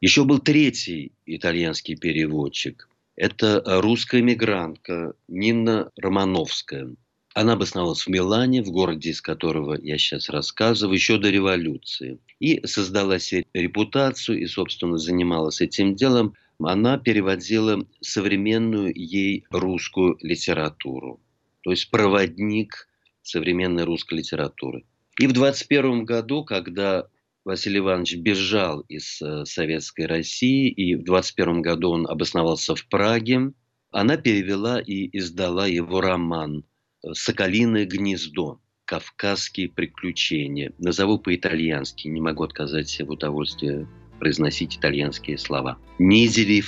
Еще 0.00 0.24
был 0.24 0.38
третий 0.38 1.12
итальянский 1.26 1.94
переводчик. 1.94 2.88
Это 3.16 3.62
русская 3.82 4.22
мигрантка 4.22 5.12
Нина 5.28 5.90
Романовская. 5.98 6.88
Она 7.34 7.54
обосновалась 7.54 8.06
в 8.06 8.08
Милане, 8.08 8.62
в 8.62 8.70
городе, 8.70 9.10
из 9.10 9.20
которого 9.20 9.76
я 9.82 9.98
сейчас 9.98 10.28
рассказываю, 10.28 10.94
еще 10.94 11.18
до 11.18 11.30
революции. 11.30 12.18
И 12.38 12.64
создала 12.64 13.18
себе 13.18 13.44
репутацию, 13.52 14.40
и, 14.40 14.46
собственно, 14.46 14.98
занималась 14.98 15.60
этим 15.60 15.96
делом 15.96 16.34
она 16.60 16.98
переводила 16.98 17.84
современную 18.00 18.92
ей 18.94 19.44
русскую 19.50 20.16
литературу. 20.20 21.20
То 21.62 21.70
есть 21.70 21.90
проводник 21.90 22.88
современной 23.22 23.84
русской 23.84 24.18
литературы. 24.18 24.84
И 25.18 25.26
в 25.26 25.32
21 25.32 26.04
году, 26.04 26.44
когда 26.44 27.08
Василий 27.44 27.78
Иванович 27.78 28.16
бежал 28.16 28.80
из 28.82 29.20
э, 29.20 29.44
Советской 29.44 30.06
России, 30.06 30.68
и 30.68 30.94
в 30.94 31.04
21 31.04 31.62
году 31.62 31.90
он 31.90 32.06
обосновался 32.06 32.74
в 32.74 32.86
Праге, 32.86 33.52
она 33.90 34.16
перевела 34.16 34.80
и 34.80 35.08
издала 35.16 35.66
его 35.66 36.00
роман 36.00 36.64
«Соколиное 37.12 37.84
гнездо. 37.84 38.60
Кавказские 38.86 39.68
приключения». 39.68 40.72
Назову 40.78 41.18
по-итальянски, 41.18 42.08
не 42.08 42.20
могу 42.20 42.44
отказать 42.44 42.88
себе 42.88 43.06
в 43.06 43.10
удовольствии 43.10 43.86
произносить 44.18 44.78
итальянские 44.78 45.36
слова. 45.36 45.78
«Низели. 45.98 46.62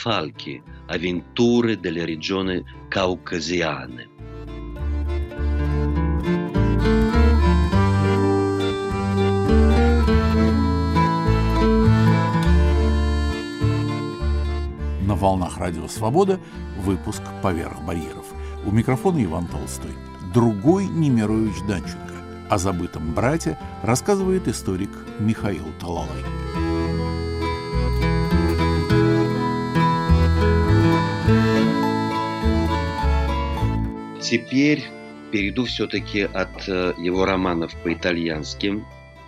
Аввентуры 0.89 1.75
delle 1.75 2.05
regioni 2.05 2.65
caucasiane». 2.91 4.07
На 15.07 15.15
волнах 15.15 15.57
Радио 15.59 15.89
Свобода 15.89 16.39
выпуск 16.77 17.23
«Поверх 17.43 17.81
барьеров». 17.87 18.27
У 18.67 18.71
микрофона 18.71 19.25
Иван 19.25 19.47
Толстой. 19.47 19.93
Другой 20.33 20.87
Немирович 20.87 21.63
Данченко. 21.67 22.15
О 22.49 22.59
забытом 22.59 23.15
брате 23.15 23.59
рассказывает 23.83 24.47
историк 24.49 24.91
Михаил 25.19 25.67
Талалай. 25.81 26.23
Теперь 34.21 34.85
перейду 35.31 35.65
все-таки 35.65 36.23
от 36.23 36.69
э, 36.69 36.95
его 36.99 37.25
романов 37.25 37.75
по-итальянски 37.83 38.85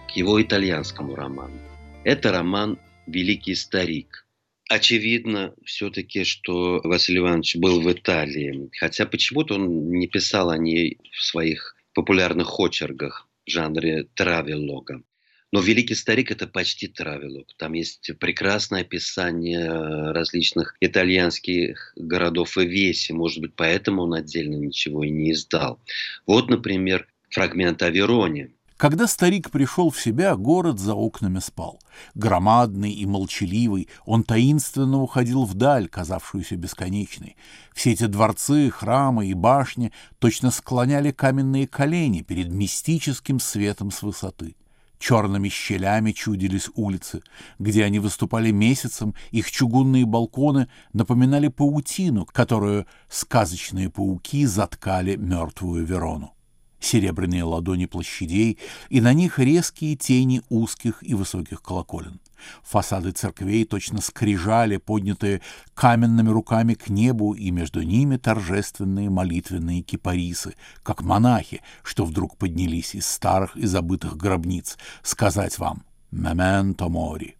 к 0.09 0.11
его 0.13 0.41
итальянскому 0.43 1.15
роману. 1.15 1.59
Это 2.05 2.33
роман 2.33 2.79
«Великий 3.07 3.55
старик». 3.55 4.28
Очевидно 4.69 5.55
все-таки, 5.65 6.25
что 6.25 6.81
Василий 6.85 7.21
Иванович 7.21 7.57
был 7.57 7.81
в 7.81 7.91
Италии, 7.91 8.69
хотя 8.79 9.07
почему-то 9.07 9.55
он 9.55 9.91
не 9.91 10.09
писал 10.09 10.51
о 10.51 10.59
ней 10.59 10.99
в 11.11 11.25
своих 11.25 11.75
популярных 11.95 12.61
очергах 12.61 13.27
в 13.47 13.51
жанре 13.51 14.09
травелога. 14.15 15.03
Но 15.51 15.61
«Великий 15.61 15.95
старик»— 15.95 16.31
это 16.33 16.47
почти 16.47 16.87
травелог. 16.87 17.47
Там 17.57 17.73
есть 17.73 18.11
прекрасное 18.21 18.83
описание 18.83 20.13
различных 20.13 20.77
итальянских 20.81 21.95
городов 21.97 22.59
и 22.59 22.67
веси. 22.67 23.13
Может 23.13 23.41
быть, 23.41 23.55
поэтому 23.57 24.03
он 24.03 24.13
отдельно 24.13 24.57
ничего 24.57 25.05
и 25.05 25.09
не 25.09 25.33
издал. 25.33 25.81
Вот, 26.27 26.51
например, 26.51 27.09
фрагмент 27.31 27.83
о 27.83 27.89
Вероне. 27.89 28.53
Когда 28.79 29.09
старик 29.09 29.51
пришел 29.51 29.91
в 29.91 30.01
себя, 30.01 30.37
город 30.37 30.79
за 30.79 30.95
окнами 30.95 31.41
спал. 31.41 31.81
Громадный 32.15 32.93
и 32.93 33.07
молчаливый, 33.07 33.89
он 34.07 34.23
таинственно 34.23 35.03
уходил 35.03 35.45
вдаль, 35.47 35.89
казавшуюся 35.89 36.55
бесконечной. 36.55 37.37
Все 37.75 37.91
эти 37.91 38.07
дворцы, 38.07 38.71
храмы 38.71 39.27
и 39.27 39.35
башни 39.35 39.93
точно 40.21 40.53
склоняли 40.53 41.11
каменные 41.11 41.67
колени 41.67 42.23
перед 42.23 42.53
мистическим 42.53 43.41
светом 43.41 43.91
с 43.91 44.03
высоты. 44.03 44.55
Черными 45.01 45.49
щелями 45.49 46.13
чудились 46.13 46.71
улицы. 46.77 47.23
Где 47.59 47.83
они 47.83 47.99
выступали 47.99 48.53
месяцем, 48.53 49.13
их 49.33 49.51
чугунные 49.51 50.07
балконы 50.07 50.69
напоминали 50.93 51.49
паутину, 51.49 52.27
которую 52.27 52.87
сказочные 53.09 53.91
пауки 53.91 54.47
заткали 54.47 55.17
мертвую 55.17 55.85
Верону 55.85 56.33
серебряные 56.81 57.45
ладони 57.45 57.87
площадей, 57.87 58.59
и 58.89 59.01
на 59.01 59.13
них 59.13 59.39
резкие 59.39 59.97
тени 59.97 60.43
узких 60.49 61.03
и 61.03 61.15
высоких 61.15 61.63
колоколен. 61.63 62.21
Фасады 62.63 63.11
церквей 63.11 63.65
точно 63.65 64.01
скрижали, 64.01 64.77
поднятые 64.77 65.43
каменными 65.75 66.31
руками 66.31 66.75
к 66.75 66.89
небу, 66.89 67.35
и 67.35 67.51
между 67.51 67.83
ними 67.83 68.17
торжественные 68.17 69.11
молитвенные 69.11 69.83
кипарисы, 69.83 70.55
как 70.83 71.03
монахи, 71.03 71.63
что 71.83 72.05
вдруг 72.05 72.37
поднялись 72.37 72.95
из 72.95 73.07
старых 73.07 73.57
и 73.57 73.67
забытых 73.67 74.17
гробниц, 74.17 74.79
сказать 75.03 75.59
вам 75.59 75.85
«Мементо 76.11 76.89
мори». 76.89 77.37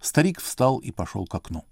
Старик 0.00 0.40
встал 0.40 0.78
и 0.78 0.90
пошел 0.90 1.26
к 1.26 1.34
окну. 1.34 1.64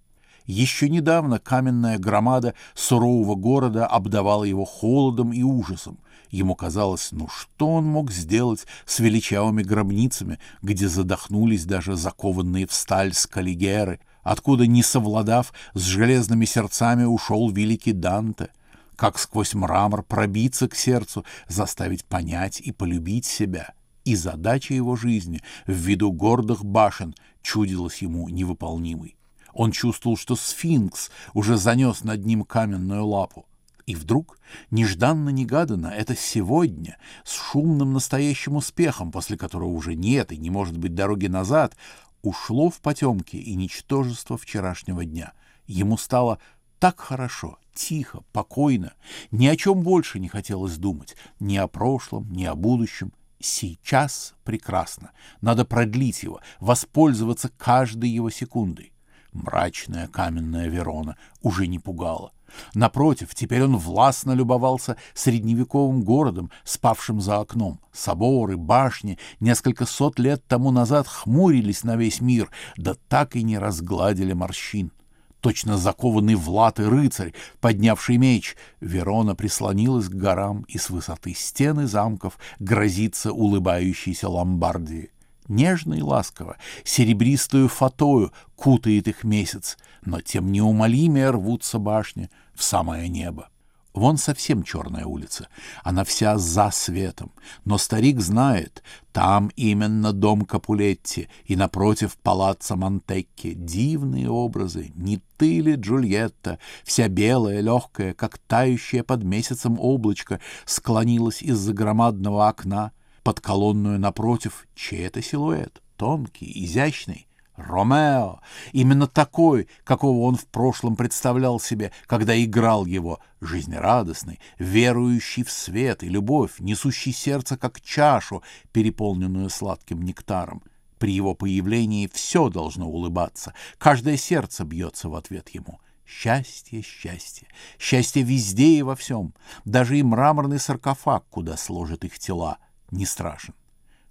Еще 0.48 0.88
недавно 0.88 1.38
каменная 1.38 1.98
громада 1.98 2.54
сурового 2.74 3.34
города 3.34 3.86
обдавала 3.86 4.44
его 4.44 4.64
холодом 4.64 5.32
и 5.32 5.42
ужасом. 5.42 5.98
Ему 6.30 6.54
казалось, 6.54 7.08
ну 7.12 7.28
что 7.28 7.74
он 7.74 7.86
мог 7.86 8.10
сделать 8.10 8.66
с 8.84 8.98
величавыми 8.98 9.62
гробницами, 9.62 10.38
где 10.62 10.88
задохнулись 10.88 11.64
даже 11.64 11.96
закованные 11.96 12.66
в 12.66 12.72
сталь 12.72 13.14
скалигеры, 13.14 14.00
откуда, 14.22 14.66
не 14.66 14.82
совладав 14.82 15.52
с 15.74 15.82
железными 15.82 16.44
сердцами, 16.44 17.04
ушел 17.04 17.50
великий 17.50 17.92
Данте, 17.92 18.50
как 18.94 19.18
сквозь 19.18 19.54
мрамор 19.54 20.02
пробиться 20.02 20.68
к 20.68 20.74
сердцу, 20.74 21.24
заставить 21.48 22.04
понять 22.04 22.60
и 22.60 22.72
полюбить 22.72 23.24
себя. 23.24 23.72
И 24.04 24.14
задача 24.14 24.74
его 24.74 24.96
жизни 24.96 25.40
в 25.66 25.72
виду 25.72 26.12
гордых 26.12 26.64
башен 26.64 27.14
чудилась 27.42 27.98
ему 27.98 28.28
невыполнимой. 28.28 29.16
Он 29.54 29.72
чувствовал, 29.72 30.16
что 30.16 30.36
сфинкс 30.36 31.10
уже 31.32 31.56
занес 31.56 32.04
над 32.04 32.24
ним 32.24 32.44
каменную 32.44 33.04
лапу. 33.04 33.47
И 33.88 33.94
вдруг, 33.94 34.38
нежданно-негаданно, 34.70 35.86
это 35.86 36.14
сегодня, 36.14 36.98
с 37.24 37.32
шумным 37.32 37.94
настоящим 37.94 38.56
успехом, 38.56 39.10
после 39.10 39.38
которого 39.38 39.70
уже 39.70 39.94
нет 39.94 40.30
и 40.30 40.36
не 40.36 40.50
может 40.50 40.76
быть 40.76 40.94
дороги 40.94 41.26
назад, 41.26 41.74
ушло 42.20 42.68
в 42.68 42.82
потемки 42.82 43.36
и 43.36 43.54
ничтожество 43.54 44.36
вчерашнего 44.36 45.06
дня. 45.06 45.32
Ему 45.66 45.96
стало 45.96 46.38
так 46.78 47.00
хорошо, 47.00 47.58
тихо, 47.74 48.24
покойно, 48.30 48.92
ни 49.30 49.46
о 49.46 49.56
чем 49.56 49.80
больше 49.80 50.20
не 50.20 50.28
хотелось 50.28 50.76
думать, 50.76 51.16
ни 51.40 51.56
о 51.56 51.66
прошлом, 51.66 52.30
ни 52.30 52.44
о 52.44 52.54
будущем. 52.54 53.14
Сейчас 53.40 54.34
прекрасно, 54.44 55.12
надо 55.40 55.64
продлить 55.64 56.22
его, 56.22 56.42
воспользоваться 56.60 57.48
каждой 57.56 58.10
его 58.10 58.28
секундой. 58.28 58.92
Мрачная 59.32 60.08
каменная 60.08 60.68
Верона 60.68 61.16
уже 61.40 61.66
не 61.66 61.78
пугала. 61.78 62.32
Напротив, 62.74 63.34
теперь 63.34 63.62
он 63.62 63.76
властно 63.76 64.32
любовался 64.32 64.96
средневековым 65.14 66.02
городом, 66.02 66.50
спавшим 66.64 67.20
за 67.20 67.40
окном. 67.40 67.80
Соборы, 67.92 68.56
башни 68.56 69.18
несколько 69.40 69.86
сот 69.86 70.18
лет 70.18 70.44
тому 70.46 70.70
назад 70.70 71.06
хмурились 71.06 71.84
на 71.84 71.96
весь 71.96 72.20
мир, 72.20 72.50
да 72.76 72.94
так 73.08 73.36
и 73.36 73.42
не 73.42 73.58
разгладили 73.58 74.32
морщин. 74.32 74.92
Точно 75.40 75.78
закованный 75.78 76.34
в 76.34 76.48
латы 76.50 76.88
рыцарь, 76.88 77.32
поднявший 77.60 78.16
меч, 78.16 78.56
Верона 78.80 79.36
прислонилась 79.36 80.08
к 80.08 80.14
горам 80.14 80.64
и 80.68 80.78
с 80.78 80.90
высоты 80.90 81.32
стены 81.34 81.86
замков 81.86 82.38
грозится 82.58 83.32
улыбающейся 83.32 84.28
Ломбардии. 84.28 85.10
Нежно 85.48 85.94
и 85.94 86.02
ласково, 86.02 86.58
серебристую 86.84 87.68
фатою 87.68 88.32
кутает 88.54 89.08
их 89.08 89.24
месяц, 89.24 89.78
но 90.02 90.20
тем 90.20 90.52
неумолимее 90.52 91.30
рвутся 91.30 91.78
башни 91.78 92.30
в 92.54 92.62
самое 92.62 93.08
небо. 93.08 93.48
Вон 93.94 94.16
совсем 94.16 94.62
черная 94.62 95.06
улица, 95.06 95.48
она 95.82 96.04
вся 96.04 96.38
за 96.38 96.70
светом, 96.70 97.32
но 97.64 97.78
старик 97.78 98.20
знает, 98.20 98.84
там 99.12 99.50
именно 99.56 100.12
дом 100.12 100.42
Капулетти 100.42 101.28
и 101.46 101.56
напротив 101.56 102.16
палаца 102.18 102.76
Монтекки. 102.76 103.54
Дивные 103.54 104.30
образы, 104.30 104.92
не 104.94 105.20
ты 105.36 105.60
ли, 105.60 105.74
Джульетта, 105.74 106.60
вся 106.84 107.08
белая, 107.08 107.60
легкая, 107.60 108.12
как 108.14 108.38
тающая 108.38 109.02
под 109.02 109.24
месяцем 109.24 109.80
облачко, 109.80 110.38
склонилась 110.64 111.42
из-за 111.42 111.72
громадного 111.72 112.46
окна, 112.46 112.92
под 113.22 113.40
колонную 113.40 113.98
напротив 113.98 114.66
чей-то 114.74 115.22
силуэт, 115.22 115.82
тонкий, 115.96 116.64
изящный. 116.64 117.28
Ромео, 117.58 118.40
именно 118.72 119.08
такой, 119.08 119.68
какого 119.82 120.20
он 120.20 120.36
в 120.36 120.46
прошлом 120.46 120.94
представлял 120.94 121.58
себе, 121.58 121.90
когда 122.06 122.40
играл 122.40 122.86
его, 122.86 123.18
жизнерадостный, 123.40 124.38
верующий 124.58 125.42
в 125.42 125.50
свет 125.50 126.04
и 126.04 126.08
любовь, 126.08 126.60
несущий 126.60 127.12
сердце 127.12 127.56
как 127.56 127.80
чашу, 127.80 128.44
переполненную 128.72 129.50
сладким 129.50 130.02
нектаром. 130.02 130.62
При 130.98 131.12
его 131.12 131.34
появлении 131.34 132.08
все 132.12 132.48
должно 132.48 132.88
улыбаться, 132.88 133.54
каждое 133.78 134.16
сердце 134.16 134.64
бьется 134.64 135.08
в 135.08 135.16
ответ 135.16 135.48
ему. 135.50 135.80
Счастье, 136.06 136.80
счастье, 136.80 137.48
счастье 137.78 138.22
везде 138.22 138.78
и 138.78 138.82
во 138.82 138.96
всем, 138.96 139.34
даже 139.64 139.98
и 139.98 140.02
мраморный 140.02 140.58
саркофаг, 140.58 141.24
куда 141.28 141.56
сложат 141.56 142.04
их 142.04 142.18
тела— 142.18 142.58
не 142.90 143.06
страшен. 143.06 143.54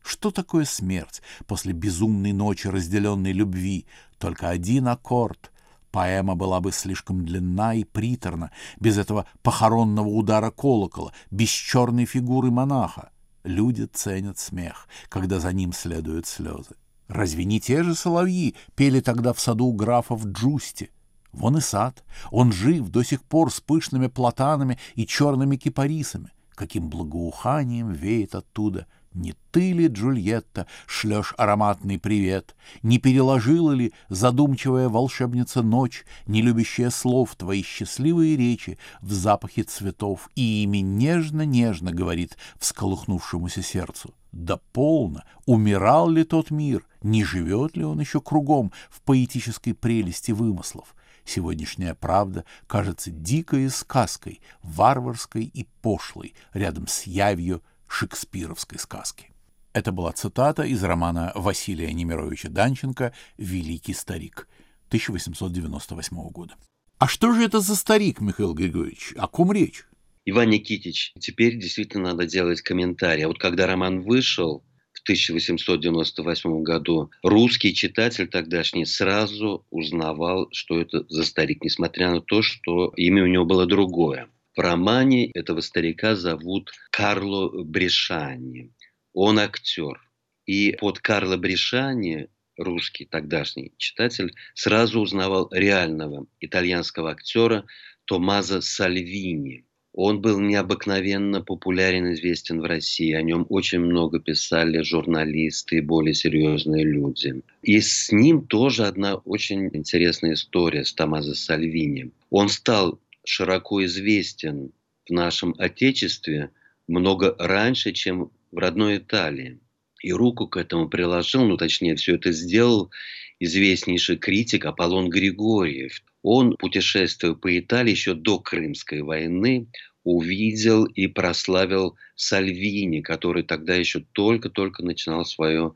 Что 0.01 0.31
такое 0.31 0.65
смерть 0.65 1.21
после 1.47 1.73
безумной 1.73 2.31
ночи 2.31 2.67
разделенной 2.67 3.33
любви? 3.33 3.85
Только 4.17 4.49
один 4.49 4.87
аккорд. 4.87 5.51
Поэма 5.91 6.35
была 6.35 6.61
бы 6.61 6.71
слишком 6.71 7.25
длинна 7.25 7.75
и 7.75 7.83
приторна, 7.83 8.51
без 8.79 8.97
этого 8.97 9.25
похоронного 9.41 10.07
удара 10.07 10.51
колокола, 10.51 11.11
без 11.31 11.49
черной 11.49 12.05
фигуры 12.05 12.51
монаха. 12.51 13.09
Люди 13.43 13.83
ценят 13.83 14.37
смех, 14.37 14.87
когда 15.09 15.39
за 15.39 15.53
ним 15.53 15.73
следуют 15.73 16.27
слезы. 16.27 16.75
Разве 17.07 17.45
не 17.45 17.59
те 17.59 17.83
же 17.83 17.95
соловьи 17.95 18.55
пели 18.75 18.99
тогда 18.99 19.33
в 19.33 19.39
саду 19.39 19.71
графа 19.71 20.15
в 20.15 20.25
Джусте? 20.27 20.89
Вон 21.31 21.57
и 21.57 21.61
сад. 21.61 22.03
Он 22.31 22.51
жив 22.51 22.89
до 22.89 23.03
сих 23.03 23.23
пор 23.23 23.51
с 23.51 23.59
пышными 23.59 24.07
платанами 24.07 24.77
и 24.95 25.05
черными 25.05 25.55
кипарисами. 25.55 26.31
Каким 26.57 26.89
благоуханием 26.89 27.91
веет 27.91 28.33
оттуда. 28.33 28.87
Не 29.13 29.35
ты 29.51 29.73
ли, 29.73 29.85
Джульетта, 29.85 30.65
шлешь 30.87 31.35
ароматный 31.37 31.99
привет? 31.99 32.55
Не 32.81 32.97
переложила 32.97 33.73
ли 33.73 33.93
задумчивая 34.09 34.89
волшебница 34.89 35.61
ночь, 35.61 36.03
не 36.25 36.41
любящая 36.41 36.89
слов 36.89 37.35
твои 37.35 37.61
счастливые 37.61 38.35
речи 38.35 38.79
в 39.01 39.13
запахе 39.13 39.61
цветов, 39.61 40.31
и 40.33 40.63
ими 40.63 40.79
нежно-нежно 40.79 41.91
говорит 41.91 42.37
всколыхнувшемуся 42.57 43.61
сердцу? 43.61 44.15
Да 44.31 44.57
полно! 44.73 45.25
Умирал 45.45 46.09
ли 46.09 46.23
тот 46.23 46.49
мир? 46.49 46.87
Не 47.03 47.23
живет 47.23 47.77
ли 47.77 47.83
он 47.83 47.99
еще 47.99 48.19
кругом 48.19 48.71
в 48.89 49.01
поэтической 49.03 49.75
прелести 49.75 50.31
вымыслов? 50.31 50.95
Сегодняшняя 51.27 51.93
правда 51.93 52.45
кажется 52.67 53.11
дикой 53.11 53.69
сказкой, 53.69 54.39
варварской 54.63 55.43
и 55.43 55.67
пошлой, 55.81 56.33
рядом 56.53 56.87
с 56.87 57.03
явью 57.03 57.61
шекспировской 57.85 58.79
сказки. 58.79 59.31
Это 59.73 59.91
была 59.91 60.13
цитата 60.13 60.63
из 60.63 60.81
романа 60.83 61.33
Василия 61.35 61.91
Немировича 61.91 62.47
Данченко 62.47 63.13
«Великий 63.37 63.93
старик» 63.93 64.47
1898 64.87 66.29
года. 66.29 66.55
А 66.97 67.07
что 67.07 67.33
же 67.33 67.43
это 67.43 67.59
за 67.59 67.75
старик, 67.75 68.21
Михаил 68.21 68.53
Григорьевич? 68.53 69.13
О 69.17 69.27
ком 69.27 69.51
речь? 69.51 69.83
Иван 70.23 70.49
Никитич, 70.49 71.11
теперь 71.19 71.59
действительно 71.59 72.11
надо 72.11 72.25
делать 72.25 72.61
комментарий. 72.61 73.25
А 73.25 73.27
вот 73.27 73.37
когда 73.37 73.67
роман 73.67 74.01
вышел, 74.01 74.63
1898 75.07 76.63
году 76.63 77.11
русский 77.23 77.73
читатель 77.73 78.27
тогдашний 78.27 78.85
сразу 78.85 79.65
узнавал, 79.69 80.49
что 80.51 80.81
это 80.81 81.05
за 81.07 81.23
старик, 81.23 81.63
несмотря 81.63 82.11
на 82.11 82.19
то, 82.19 82.41
что 82.41 82.91
имя 82.97 83.23
у 83.23 83.27
него 83.27 83.45
было 83.45 83.65
другое. 83.65 84.29
В 84.53 84.59
романе 84.59 85.31
этого 85.31 85.61
старика 85.61 86.17
зовут 86.17 86.73
Карло 86.91 87.63
Брешани. 87.63 88.73
Он 89.13 89.39
актер. 89.39 90.01
И 90.45 90.73
под 90.73 90.99
Карло 90.99 91.37
Брешани 91.37 92.27
русский 92.57 93.05
тогдашний 93.05 93.73
читатель 93.77 94.33
сразу 94.55 94.99
узнавал 94.99 95.49
реального 95.53 96.27
итальянского 96.41 97.11
актера 97.11 97.65
Томазо 98.05 98.59
Сальвини– 98.59 99.63
он 99.97 100.21
был 100.21 100.39
необыкновенно 100.39 101.41
популярен, 101.41 102.13
известен 102.13 102.61
в 102.61 102.65
России. 102.65 103.13
О 103.13 103.23
нем 103.23 103.47
очень 103.49 103.79
много 103.79 104.19
писали 104.19 104.83
журналисты 104.83 105.77
и 105.77 105.81
более 105.81 106.13
серьезные 106.13 106.85
люди. 106.85 107.41
И 107.63 107.81
с 107.81 108.11
ним 108.11 108.45
тоже 108.45 108.85
одна 108.85 109.15
очень 109.15 109.75
интересная 109.75 110.33
история 110.33 110.85
с 110.85 110.93
Томазо 110.93 111.33
Сальвини. 111.33 112.11
Он 112.29 112.47
стал 112.47 112.99
широко 113.25 113.83
известен 113.85 114.71
в 115.09 115.13
нашем 115.13 115.55
Отечестве 115.57 116.51
много 116.87 117.35
раньше, 117.39 117.91
чем 117.91 118.29
в 118.51 118.57
родной 118.59 118.99
Италии. 118.99 119.57
И 120.03 120.13
руку 120.13 120.47
к 120.47 120.57
этому 120.57 120.89
приложил, 120.89 121.43
ну 121.43 121.57
точнее 121.57 121.95
все 121.95 122.17
это 122.17 122.31
сделал 122.31 122.91
известнейший 123.39 124.17
критик 124.17 124.65
Аполлон 124.65 125.09
Григорьев. 125.09 126.01
Он, 126.23 126.57
путешествуя 126.57 127.33
по 127.33 127.57
Италии 127.57 127.91
еще 127.91 128.13
до 128.13 128.39
Крымской 128.39 129.01
войны, 129.01 129.67
увидел 130.03 130.85
и 130.85 131.07
прославил 131.07 131.95
Сальвини, 132.15 133.01
который 133.01 133.43
тогда 133.43 133.75
еще 133.75 134.03
только-только 134.13 134.83
начинал 134.83 135.25
свою 135.25 135.75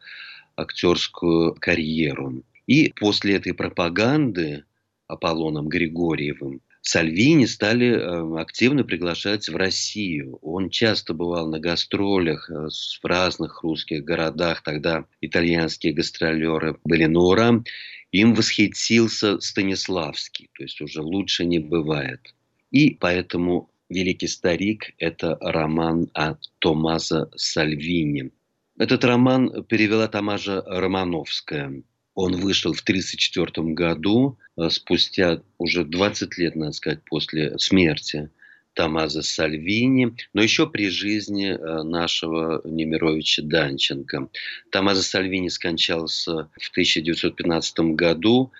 актерскую 0.56 1.56
карьеру. 1.56 2.44
И 2.68 2.94
после 2.96 3.36
этой 3.36 3.54
пропаганды 3.54 4.64
Аполлоном 5.08 5.68
Григорьевым 5.68 6.62
Сальвини 6.82 7.46
стали 7.46 7.92
э, 7.92 8.42
активно 8.42 8.84
приглашать 8.84 9.48
в 9.48 9.56
Россию. 9.56 10.40
Он 10.42 10.70
часто 10.70 11.14
бывал 11.14 11.48
на 11.48 11.60
гастролях 11.60 12.50
э, 12.50 12.68
в 13.02 13.06
разных 13.06 13.62
русских 13.62 14.04
городах. 14.04 14.64
Тогда 14.64 15.06
итальянские 15.22 15.94
гастролеры 15.94 16.78
были 16.84 17.06
на. 17.06 17.64
Им 18.12 18.34
восхитился 18.34 19.40
Станиславский, 19.40 20.50
то 20.58 20.64
есть 20.64 20.82
уже 20.82 21.02
лучше 21.02 21.46
не 21.46 21.60
бывает. 21.60 22.34
И 22.72 22.96
поэтому 22.96 23.70
«Великий 23.90 24.28
старик»– 24.28 24.94
это 24.98 25.38
роман 25.40 26.10
от 26.14 26.40
Томаса 26.60 27.30
Сальвини. 27.36 28.32
Этот 28.78 29.04
роман 29.04 29.64
перевела 29.66 30.08
Тамажа 30.08 30.62
Романовская. 30.66 31.84
Он 32.14 32.36
вышел 32.36 32.74
в 32.74 32.82
1934 32.82 33.74
году, 33.74 34.38
э, 34.58 34.70
спустя 34.70 35.42
уже 35.58 35.86
20 35.86 36.38
лет, 36.38 36.56
надо 36.56 36.74
сказать, 36.74 37.00
после 37.06 37.58
смерти 37.58 38.30
Тамаза 38.74 39.22
Сальвини, 39.22 40.16
но 40.34 40.42
еще 40.42 40.68
при 40.70 40.90
жизни 40.90 41.50
э, 41.50 41.84
нашего 41.84 42.62
Немировича 42.66 43.44
Данченко. 43.44 44.30
Тамаза 44.72 45.04
Сальвини 45.04 45.50
скончался 45.50 46.50
в 46.60 46.72
1915 46.72 47.80
году, 47.96 48.52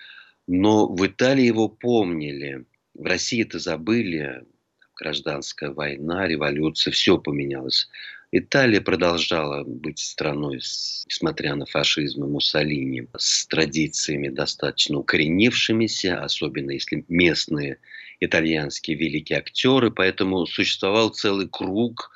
но 0.46 0.86
в 0.86 1.06
Италии 1.06 1.44
его 1.44 1.68
помнили. 1.68 2.64
В 2.94 3.04
России 3.04 3.42
это 3.42 3.58
забыли, 3.58 4.44
гражданская 4.96 5.70
война, 5.70 6.26
революция, 6.26 6.90
все 6.92 7.18
поменялось. 7.18 7.88
Италия 8.34 8.80
продолжала 8.80 9.62
быть 9.62 9.98
страной, 9.98 10.56
несмотря 10.56 11.54
на 11.54 11.66
фашизм 11.66 12.24
и 12.24 12.28
Муссолини, 12.28 13.06
с 13.14 13.46
традициями 13.46 14.30
достаточно 14.30 14.98
укоренившимися, 14.98 16.18
особенно 16.18 16.70
если 16.70 17.04
местные 17.08 17.76
итальянские 18.20 18.96
великие 18.96 19.38
актеры. 19.38 19.90
Поэтому 19.90 20.46
существовал 20.46 21.10
целый 21.10 21.46
круг 21.46 22.10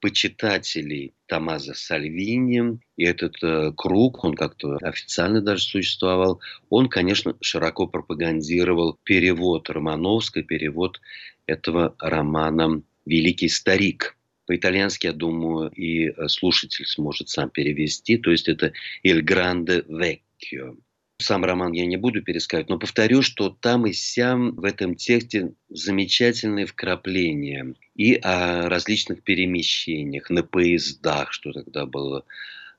почитателей 0.00 1.14
Томазо 1.26 1.74
Сальвини. 1.74 2.80
И 2.96 3.04
этот 3.04 3.40
э, 3.44 3.72
круг, 3.76 4.24
он 4.24 4.34
как-то 4.34 4.76
официально 4.82 5.40
даже 5.40 5.62
существовал, 5.62 6.40
он, 6.68 6.88
конечно, 6.88 7.36
широко 7.40 7.86
пропагандировал 7.86 8.98
перевод 9.04 9.70
Романовской, 9.70 10.42
перевод 10.42 11.00
этого 11.46 11.94
романа 12.00 12.82
«Великий 13.06 13.48
старик». 13.48 14.16
По-итальянски, 14.50 15.06
я 15.06 15.12
думаю, 15.12 15.70
и 15.70 16.08
э, 16.08 16.26
слушатель 16.26 16.84
сможет 16.84 17.28
сам 17.28 17.50
перевести. 17.50 18.18
То 18.18 18.32
есть 18.32 18.48
это 18.48 18.72
«Il 19.06 19.22
grande 19.22 19.86
vecchio». 19.86 20.76
Сам 21.18 21.44
роман 21.44 21.70
я 21.70 21.86
не 21.86 21.96
буду 21.96 22.20
пересказывать, 22.20 22.68
но 22.68 22.76
повторю, 22.76 23.22
что 23.22 23.50
там 23.50 23.86
и 23.86 23.92
сям 23.92 24.56
в 24.56 24.64
этом 24.64 24.96
тексте 24.96 25.52
замечательные 25.68 26.66
вкрапления 26.66 27.76
и 27.94 28.16
о 28.16 28.68
различных 28.68 29.22
перемещениях 29.22 30.30
на 30.30 30.42
поездах, 30.42 31.30
что 31.30 31.52
тогда 31.52 31.86
было 31.86 32.24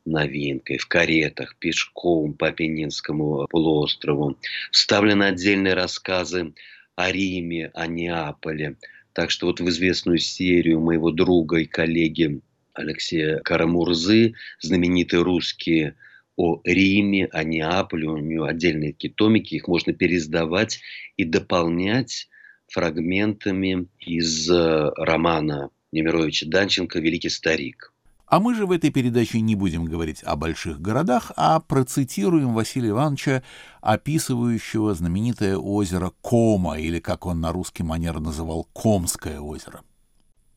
новинкой, 0.04 0.78
в 0.78 0.88
каретах, 0.88 1.56
пешком 1.56 2.34
по 2.34 2.50
Апеннинскому 2.50 3.48
полуострову. 3.48 4.38
Вставлены 4.72 5.24
отдельные 5.24 5.74
рассказы 5.74 6.54
о 6.98 7.10
Риме, 7.14 7.72
о 7.74 7.88
Неаполе. 7.88 8.76
Так 9.14 9.30
что 9.32 9.48
вот 9.48 9.60
в 9.60 9.68
известную 9.70 10.20
серию 10.20 10.80
моего 10.80 11.12
друга 11.12 11.58
и 11.58 11.66
коллеги 11.66 12.42
Алексея 12.74 13.40
Карамурзы, 13.40 14.36
знаменитые 14.62 15.22
русские 15.24 15.96
о 16.38 16.62
Риме, 16.64 17.28
о 17.28 17.44
Неаполе, 17.44 18.08
у 18.08 18.18
него 18.18 18.46
отдельные 18.46 18.94
такие 18.94 19.14
томики, 19.14 19.56
их 19.56 19.68
можно 19.68 19.94
пересдавать 19.94 20.80
и 21.18 21.26
дополнять 21.26 22.30
фрагментами 22.68 23.88
из 24.00 24.50
э, 24.50 24.92
романа 24.96 25.72
Немировича 25.92 26.48
Данченко 26.48 27.00
«Великий 27.00 27.30
старик». 27.30 27.94
А 28.32 28.40
мы 28.40 28.56
же 28.56 28.66
в 28.66 28.72
этой 28.72 28.92
передаче 28.92 29.42
не 29.42 29.56
будем 29.56 29.84
говорить 29.84 30.24
о 30.24 30.38
больших 30.38 30.80
городах, 30.80 31.34
а 31.36 31.60
процитируем 31.60 32.54
Василия 32.54 32.92
Ивановича, 32.92 33.44
описывающего 33.82 34.96
знаменитое 34.96 35.58
озеро 35.58 36.14
Кома, 36.22 36.80
или, 36.80 37.00
как 37.00 37.26
он 37.26 37.42
на 37.42 37.52
русский 37.52 37.84
манер 37.84 38.22
называл, 38.22 38.70
Комское 38.74 39.42
озеро. 39.42 39.82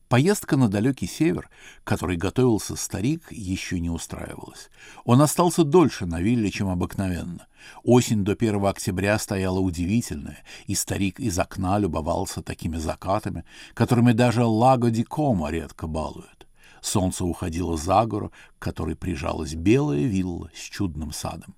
Поездка 0.07 0.55
на 0.55 0.69
далекий 0.69 1.05
север, 1.05 1.49
который 1.83 2.15
готовился 2.15 2.77
старик, 2.77 3.29
еще 3.29 3.81
не 3.81 3.89
устраивалась. 3.89 4.69
Он 5.03 5.21
остался 5.21 5.65
дольше 5.65 6.05
на 6.05 6.21
вилле, 6.21 6.51
чем 6.51 6.69
обыкновенно. 6.69 7.45
Осень 7.83 8.23
до 8.23 8.33
1 8.33 8.65
октября 8.65 9.19
стояла 9.19 9.59
удивительная, 9.59 10.37
и 10.67 10.75
старик 10.75 11.19
из 11.19 11.37
окна 11.37 11.77
любовался 11.77 12.41
такими 12.41 12.77
закатами, 12.77 13.43
которыми 13.73 14.13
даже 14.13 14.45
Лаго 14.45 14.91
ди 14.91 15.03
Кома 15.03 15.49
редко 15.49 15.87
балуют. 15.87 16.34
Солнце 16.81 17.25
уходило 17.25 17.77
за 17.77 18.05
гору, 18.05 18.31
к 18.57 18.61
которой 18.61 18.95
прижалась 18.95 19.53
белая 19.53 20.03
вилла 20.03 20.49
с 20.53 20.59
чудным 20.59 21.11
садом. 21.11 21.55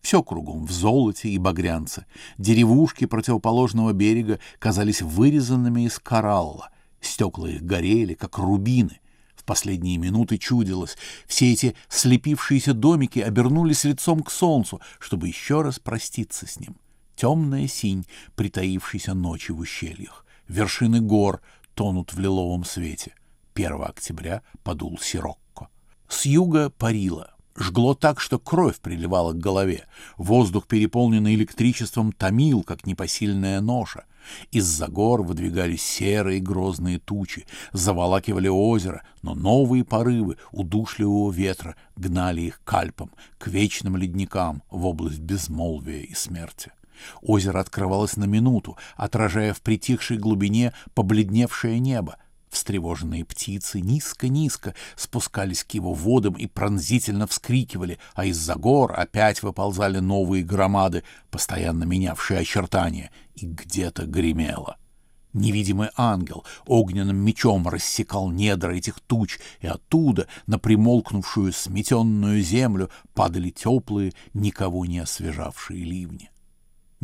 Все 0.00 0.22
кругом 0.22 0.66
в 0.66 0.70
золоте 0.70 1.28
и 1.28 1.38
багрянце. 1.38 2.06
Деревушки 2.38 3.06
противоположного 3.06 3.92
берега 3.92 4.38
казались 4.58 5.02
вырезанными 5.02 5.86
из 5.86 5.98
коралла. 5.98 6.70
Стекла 7.00 7.50
их 7.50 7.62
горели, 7.62 8.14
как 8.14 8.38
рубины. 8.38 9.00
В 9.34 9.44
последние 9.44 9.98
минуты 9.98 10.38
чудилось. 10.38 10.96
Все 11.26 11.52
эти 11.52 11.74
слепившиеся 11.88 12.72
домики 12.72 13.20
обернулись 13.20 13.84
лицом 13.84 14.22
к 14.22 14.30
солнцу, 14.30 14.80
чтобы 14.98 15.28
еще 15.28 15.62
раз 15.62 15.78
проститься 15.78 16.46
с 16.46 16.58
ним. 16.58 16.76
Темная 17.16 17.66
синь, 17.66 18.06
притаившаяся 18.34 19.14
ночи 19.14 19.52
в 19.52 19.60
ущельях. 19.60 20.24
Вершины 20.48 21.00
гор 21.00 21.40
тонут 21.74 22.12
в 22.12 22.20
лиловом 22.20 22.64
свете. 22.64 23.14
1 23.56 23.72
октября 23.82 24.42
подул 24.62 24.98
сирокко. 24.98 25.68
С 26.08 26.26
юга 26.26 26.68
парило. 26.68 27.32
Жгло 27.56 27.94
так, 27.94 28.20
что 28.20 28.38
кровь 28.38 28.78
приливала 28.80 29.32
к 29.32 29.38
голове. 29.38 29.86
Воздух, 30.18 30.66
переполненный 30.66 31.34
электричеством, 31.34 32.12
томил, 32.12 32.62
как 32.62 32.86
непосильная 32.86 33.62
ноша. 33.62 34.04
Из-за 34.50 34.88
гор 34.88 35.22
выдвигались 35.22 35.82
серые 35.82 36.38
грозные 36.38 36.98
тучи, 36.98 37.46
заволакивали 37.72 38.48
озеро, 38.48 39.06
но 39.22 39.34
новые 39.34 39.84
порывы 39.84 40.36
удушливого 40.52 41.32
ветра 41.32 41.76
гнали 41.96 42.42
их 42.42 42.60
к 42.62 42.74
Альпам, 42.74 43.10
к 43.38 43.46
вечным 43.46 43.96
ледникам 43.96 44.62
в 44.68 44.84
область 44.84 45.20
безмолвия 45.20 46.02
и 46.02 46.14
смерти. 46.14 46.72
Озеро 47.22 47.60
открывалось 47.60 48.18
на 48.18 48.24
минуту, 48.24 48.76
отражая 48.96 49.54
в 49.54 49.62
притихшей 49.62 50.18
глубине 50.18 50.74
побледневшее 50.94 51.78
небо. 51.78 52.16
Встревоженные 52.50 53.24
птицы 53.24 53.80
низко-низко 53.80 54.74
спускались 54.96 55.64
к 55.64 55.72
его 55.72 55.92
водам 55.92 56.34
и 56.34 56.46
пронзительно 56.46 57.26
вскрикивали, 57.26 57.98
а 58.14 58.24
из-за 58.26 58.54
гор 58.54 58.98
опять 58.98 59.42
выползали 59.42 59.98
новые 59.98 60.44
громады, 60.44 61.02
постоянно 61.30 61.84
менявшие 61.84 62.40
очертания, 62.40 63.10
и 63.34 63.46
где-то 63.46 64.06
гремело. 64.06 64.78
Невидимый 65.32 65.90
ангел 65.98 66.46
огненным 66.64 67.16
мечом 67.18 67.68
рассекал 67.68 68.30
недра 68.30 68.72
этих 68.72 69.00
туч, 69.00 69.38
и 69.60 69.66
оттуда 69.66 70.28
на 70.46 70.58
примолкнувшую 70.58 71.52
сметенную 71.52 72.40
землю 72.40 72.90
падали 73.12 73.50
теплые, 73.50 74.14
никого 74.32 74.86
не 74.86 75.00
освежавшие 75.00 75.84
ливни. 75.84 76.30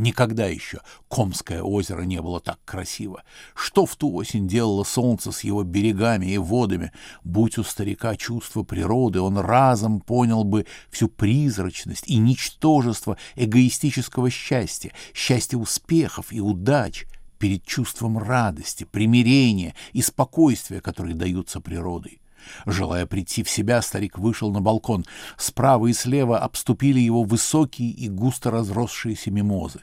Никогда 0.02 0.46
еще 0.46 0.80
Комское 1.08 1.62
озеро 1.62 2.02
не 2.02 2.20
было 2.20 2.40
так 2.40 2.58
красиво. 2.64 3.22
Что 3.54 3.86
в 3.86 3.94
ту 3.94 4.12
осень 4.14 4.48
делало 4.48 4.82
солнце 4.82 5.30
с 5.30 5.44
его 5.44 5.62
берегами 5.62 6.26
и 6.26 6.38
водами? 6.38 6.90
Будь 7.22 7.56
у 7.56 7.62
старика 7.62 8.16
чувство 8.16 8.64
природы, 8.64 9.20
он 9.20 9.38
разом 9.38 10.00
понял 10.00 10.42
бы 10.42 10.66
всю 10.90 11.06
призрачность 11.06 12.08
и 12.08 12.16
ничтожество 12.16 13.16
эгоистического 13.36 14.28
счастья, 14.28 14.92
счастья 15.14 15.56
успехов 15.56 16.32
и 16.32 16.40
удач 16.40 17.06
перед 17.38 17.64
чувством 17.64 18.18
радости, 18.18 18.82
примирения 18.82 19.76
и 19.92 20.02
спокойствия, 20.02 20.80
которые 20.80 21.14
даются 21.14 21.60
природой. 21.60 22.21
Желая 22.66 23.06
прийти 23.06 23.42
в 23.42 23.50
себя, 23.50 23.82
старик 23.82 24.18
вышел 24.18 24.52
на 24.52 24.60
балкон. 24.60 25.04
Справа 25.36 25.86
и 25.86 25.92
слева 25.92 26.38
обступили 26.38 27.00
его 27.00 27.22
высокие 27.22 27.90
и 27.90 28.08
густо 28.08 28.50
разросшиеся 28.50 29.30
мимозы. 29.30 29.82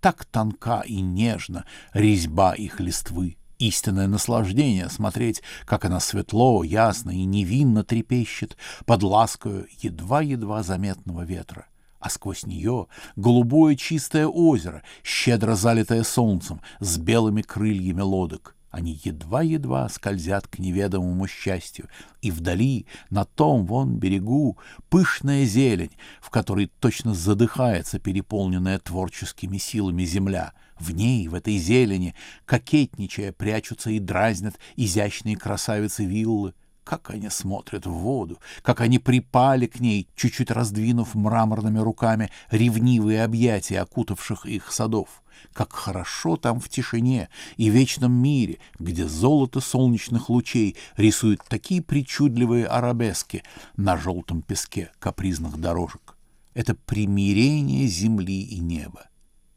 Так 0.00 0.24
тонка 0.24 0.82
и 0.86 1.00
нежна 1.00 1.64
резьба 1.92 2.54
их 2.54 2.80
листвы. 2.80 3.36
Истинное 3.58 4.06
наслаждение 4.06 4.88
смотреть, 4.88 5.42
как 5.64 5.84
она 5.84 5.98
светло, 5.98 6.62
ясно 6.62 7.10
и 7.10 7.24
невинно 7.24 7.82
трепещет 7.82 8.56
под 8.86 9.02
ласкою 9.02 9.66
едва-едва 9.82 10.62
заметного 10.62 11.22
ветра 11.24 11.66
а 12.00 12.10
сквозь 12.10 12.46
нее 12.46 12.86
голубое 13.16 13.76
чистое 13.76 14.26
озеро, 14.26 14.82
щедро 15.02 15.54
залитое 15.54 16.04
солнцем, 16.04 16.60
с 16.80 16.98
белыми 16.98 17.42
крыльями 17.42 18.02
лодок. 18.02 18.54
Они 18.70 19.00
едва-едва 19.02 19.88
скользят 19.88 20.46
к 20.46 20.58
неведомому 20.58 21.26
счастью, 21.26 21.88
и 22.20 22.30
вдали, 22.30 22.86
на 23.08 23.24
том 23.24 23.64
вон 23.64 23.96
берегу, 23.96 24.58
пышная 24.90 25.46
зелень, 25.46 25.92
в 26.20 26.28
которой 26.28 26.70
точно 26.78 27.14
задыхается 27.14 27.98
переполненная 27.98 28.78
творческими 28.78 29.56
силами 29.56 30.04
земля. 30.04 30.52
В 30.78 30.90
ней, 30.92 31.28
в 31.28 31.34
этой 31.34 31.56
зелени, 31.56 32.14
кокетничая, 32.44 33.32
прячутся 33.32 33.90
и 33.90 33.98
дразнят 33.98 34.58
изящные 34.76 35.36
красавицы 35.36 36.04
виллы. 36.04 36.54
Как 36.88 37.10
они 37.10 37.28
смотрят 37.28 37.84
в 37.84 37.90
воду, 37.90 38.38
как 38.62 38.80
они 38.80 38.98
припали 38.98 39.66
к 39.66 39.78
ней, 39.78 40.08
чуть-чуть 40.16 40.50
раздвинув 40.50 41.14
мраморными 41.14 41.78
руками 41.80 42.30
ревнивые 42.50 43.24
объятия, 43.24 43.82
окутавших 43.82 44.46
их 44.46 44.72
садов. 44.72 45.22
Как 45.52 45.74
хорошо 45.74 46.38
там 46.38 46.60
в 46.60 46.70
тишине 46.70 47.28
и 47.58 47.68
вечном 47.68 48.12
мире, 48.12 48.58
где 48.78 49.06
золото 49.06 49.60
солнечных 49.60 50.30
лучей 50.30 50.78
рисует 50.96 51.42
такие 51.46 51.82
причудливые 51.82 52.64
арабески 52.64 53.42
на 53.76 53.98
желтом 53.98 54.40
песке 54.40 54.90
капризных 54.98 55.58
дорожек. 55.58 56.16
Это 56.54 56.74
примирение 56.74 57.86
земли 57.86 58.40
и 58.40 58.60
неба. 58.60 59.08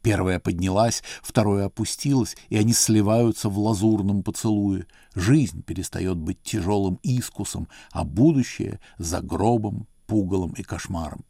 Первая 0.02 0.40
поднялась, 0.40 1.02
второе 1.22 1.66
опустилось, 1.66 2.36
и 2.48 2.56
они 2.56 2.72
сливаются 2.72 3.48
в 3.48 3.58
лазурном 3.58 4.24
поцелуе. 4.24 4.86
Жизнь 5.14 5.62
перестает 5.62 6.18
быть 6.18 6.42
тяжелым 6.42 6.98
искусом, 7.04 7.68
а 7.92 8.04
будущее— 8.04 8.80
за 8.98 9.20
гробом, 9.20 9.86
пугалом 10.06 10.52
и 10.52 10.62
кошмаром 10.62 11.24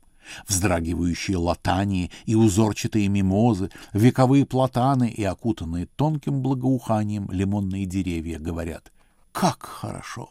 вздрагивающие 0.46 1.36
латании 1.36 2.12
и 2.26 2.36
узорчатые 2.36 3.08
мимозы, 3.08 3.70
вековые 3.92 4.46
платаны 4.46 5.08
и 5.10 5.24
окутанные 5.24 5.86
тонким 5.86 6.42
благоуханием 6.42 7.28
лимонные 7.30 7.86
деревья 7.86 8.38
говорят 8.38 8.92
«Как 9.32 9.64
хорошо! 9.64 10.30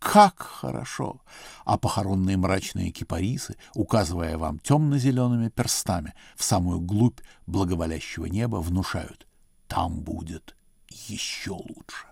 Как 0.00 0.40
хорошо!» 0.40 1.20
А 1.64 1.76
похоронные 1.78 2.36
мрачные 2.36 2.90
кипарисы, 2.90 3.56
указывая 3.74 4.38
вам 4.38 4.58
темно-зелеными 4.58 5.50
перстами 5.50 6.14
в 6.36 6.42
самую 6.42 6.80
глубь 6.80 7.20
благоволящего 7.46 8.26
неба, 8.26 8.56
внушают 8.56 9.28
«Там 9.68 10.00
будет 10.00 10.56
еще 10.88 11.52
лучше». 11.52 12.06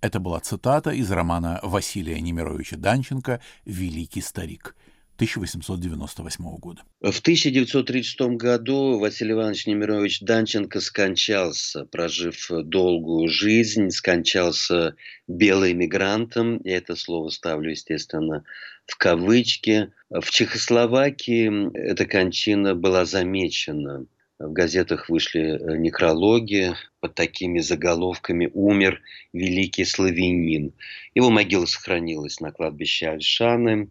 Это 0.00 0.20
была 0.20 0.40
цитата 0.40 0.90
из 0.90 1.10
романа 1.10 1.60
Василия 1.62 2.20
Немировича 2.20 2.76
Данченко 2.76 3.40
«Великий 3.64 4.20
старик». 4.20 4.76
1898 5.18 6.44
года. 6.58 6.82
В 7.00 7.18
1936 7.18 8.20
году 8.36 9.00
Василий 9.00 9.32
Иванович 9.32 9.66
Немирович 9.66 10.20
Данченко 10.20 10.80
скончался, 10.80 11.84
прожив 11.86 12.48
долгую 12.48 13.28
жизнь, 13.28 13.90
скончался 13.90 14.94
белым 15.26 15.78
мигрантом, 15.78 16.60
я 16.62 16.76
это 16.76 16.94
слово 16.94 17.30
ставлю, 17.30 17.70
естественно, 17.70 18.44
в 18.86 18.96
кавычки. 18.96 19.90
В 20.08 20.30
Чехословакии 20.30 21.76
эта 21.76 22.06
кончина 22.06 22.76
была 22.76 23.04
замечена. 23.04 24.06
В 24.38 24.52
газетах 24.52 25.08
вышли 25.08 25.58
некрологи 25.78 26.76
под 27.00 27.16
такими 27.16 27.58
заголовками 27.58 28.48
«Умер 28.54 29.02
великий 29.32 29.84
славянин». 29.84 30.74
Его 31.16 31.30
могила 31.30 31.66
сохранилась 31.66 32.38
на 32.38 32.52
кладбище 32.52 33.08
Альшаны 33.08 33.88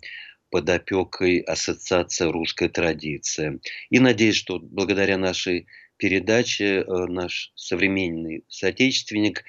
под 0.50 0.70
опекой 0.70 1.40
Ассоциации 1.40 2.26
русской 2.26 2.70
традиции. 2.70 3.60
И 3.90 4.00
надеюсь, 4.00 4.36
что 4.36 4.60
благодаря 4.60 5.18
нашей 5.18 5.68
передаче 5.98 6.82
э, 6.82 6.84
наш 7.08 7.52
современный 7.56 8.44
соотечественник, 8.48 9.44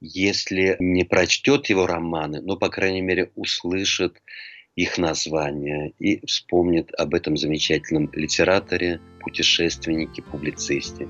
если 0.00 0.76
не 0.80 1.04
прочтет 1.04 1.68
его 1.70 1.86
романы, 1.86 2.40
но, 2.42 2.56
по 2.56 2.68
крайней 2.68 3.00
мере, 3.00 3.30
услышит 3.34 4.20
их 4.76 4.98
название 4.98 5.92
и 5.98 6.24
вспомнит 6.26 6.92
об 6.98 7.14
этом 7.14 7.36
замечательном 7.36 8.10
литераторе, 8.12 9.00
путешественнике, 9.20 10.22
публицисте. 10.22 11.08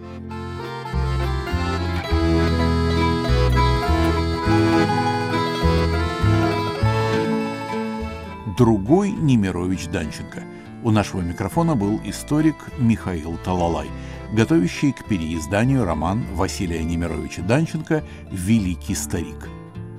Другой 8.57 9.11
Немирович 9.11 9.89
Данченко. 9.89 10.43
У 10.83 10.91
нашего 10.91 11.21
микрофона 11.21 11.75
был 11.75 12.01
историк 12.05 12.57
Михаил 12.79 13.39
Талалай, 13.45 13.89
готовящий 14.33 14.93
к 14.93 15.05
переизданию 15.07 15.85
роман 15.85 16.25
Василия 16.35 16.85
Немировича 16.85 17.43
Данченко 17.43 18.05
«Великий 18.31 18.95
старик». 18.95 19.49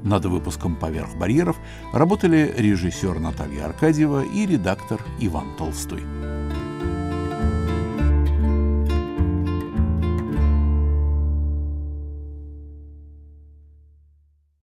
Над 0.03 0.25
выпуском 0.25 0.75
«Поверх 0.75 1.15
барьеров» 1.15 1.57
работали 1.91 2.53
режиссер 2.55 3.19
Наталья 3.19 3.65
Аркадьева 3.65 4.23
и 4.23 4.45
редактор 4.45 5.01
Иван 5.19 5.55
Толстой. 5.57 6.03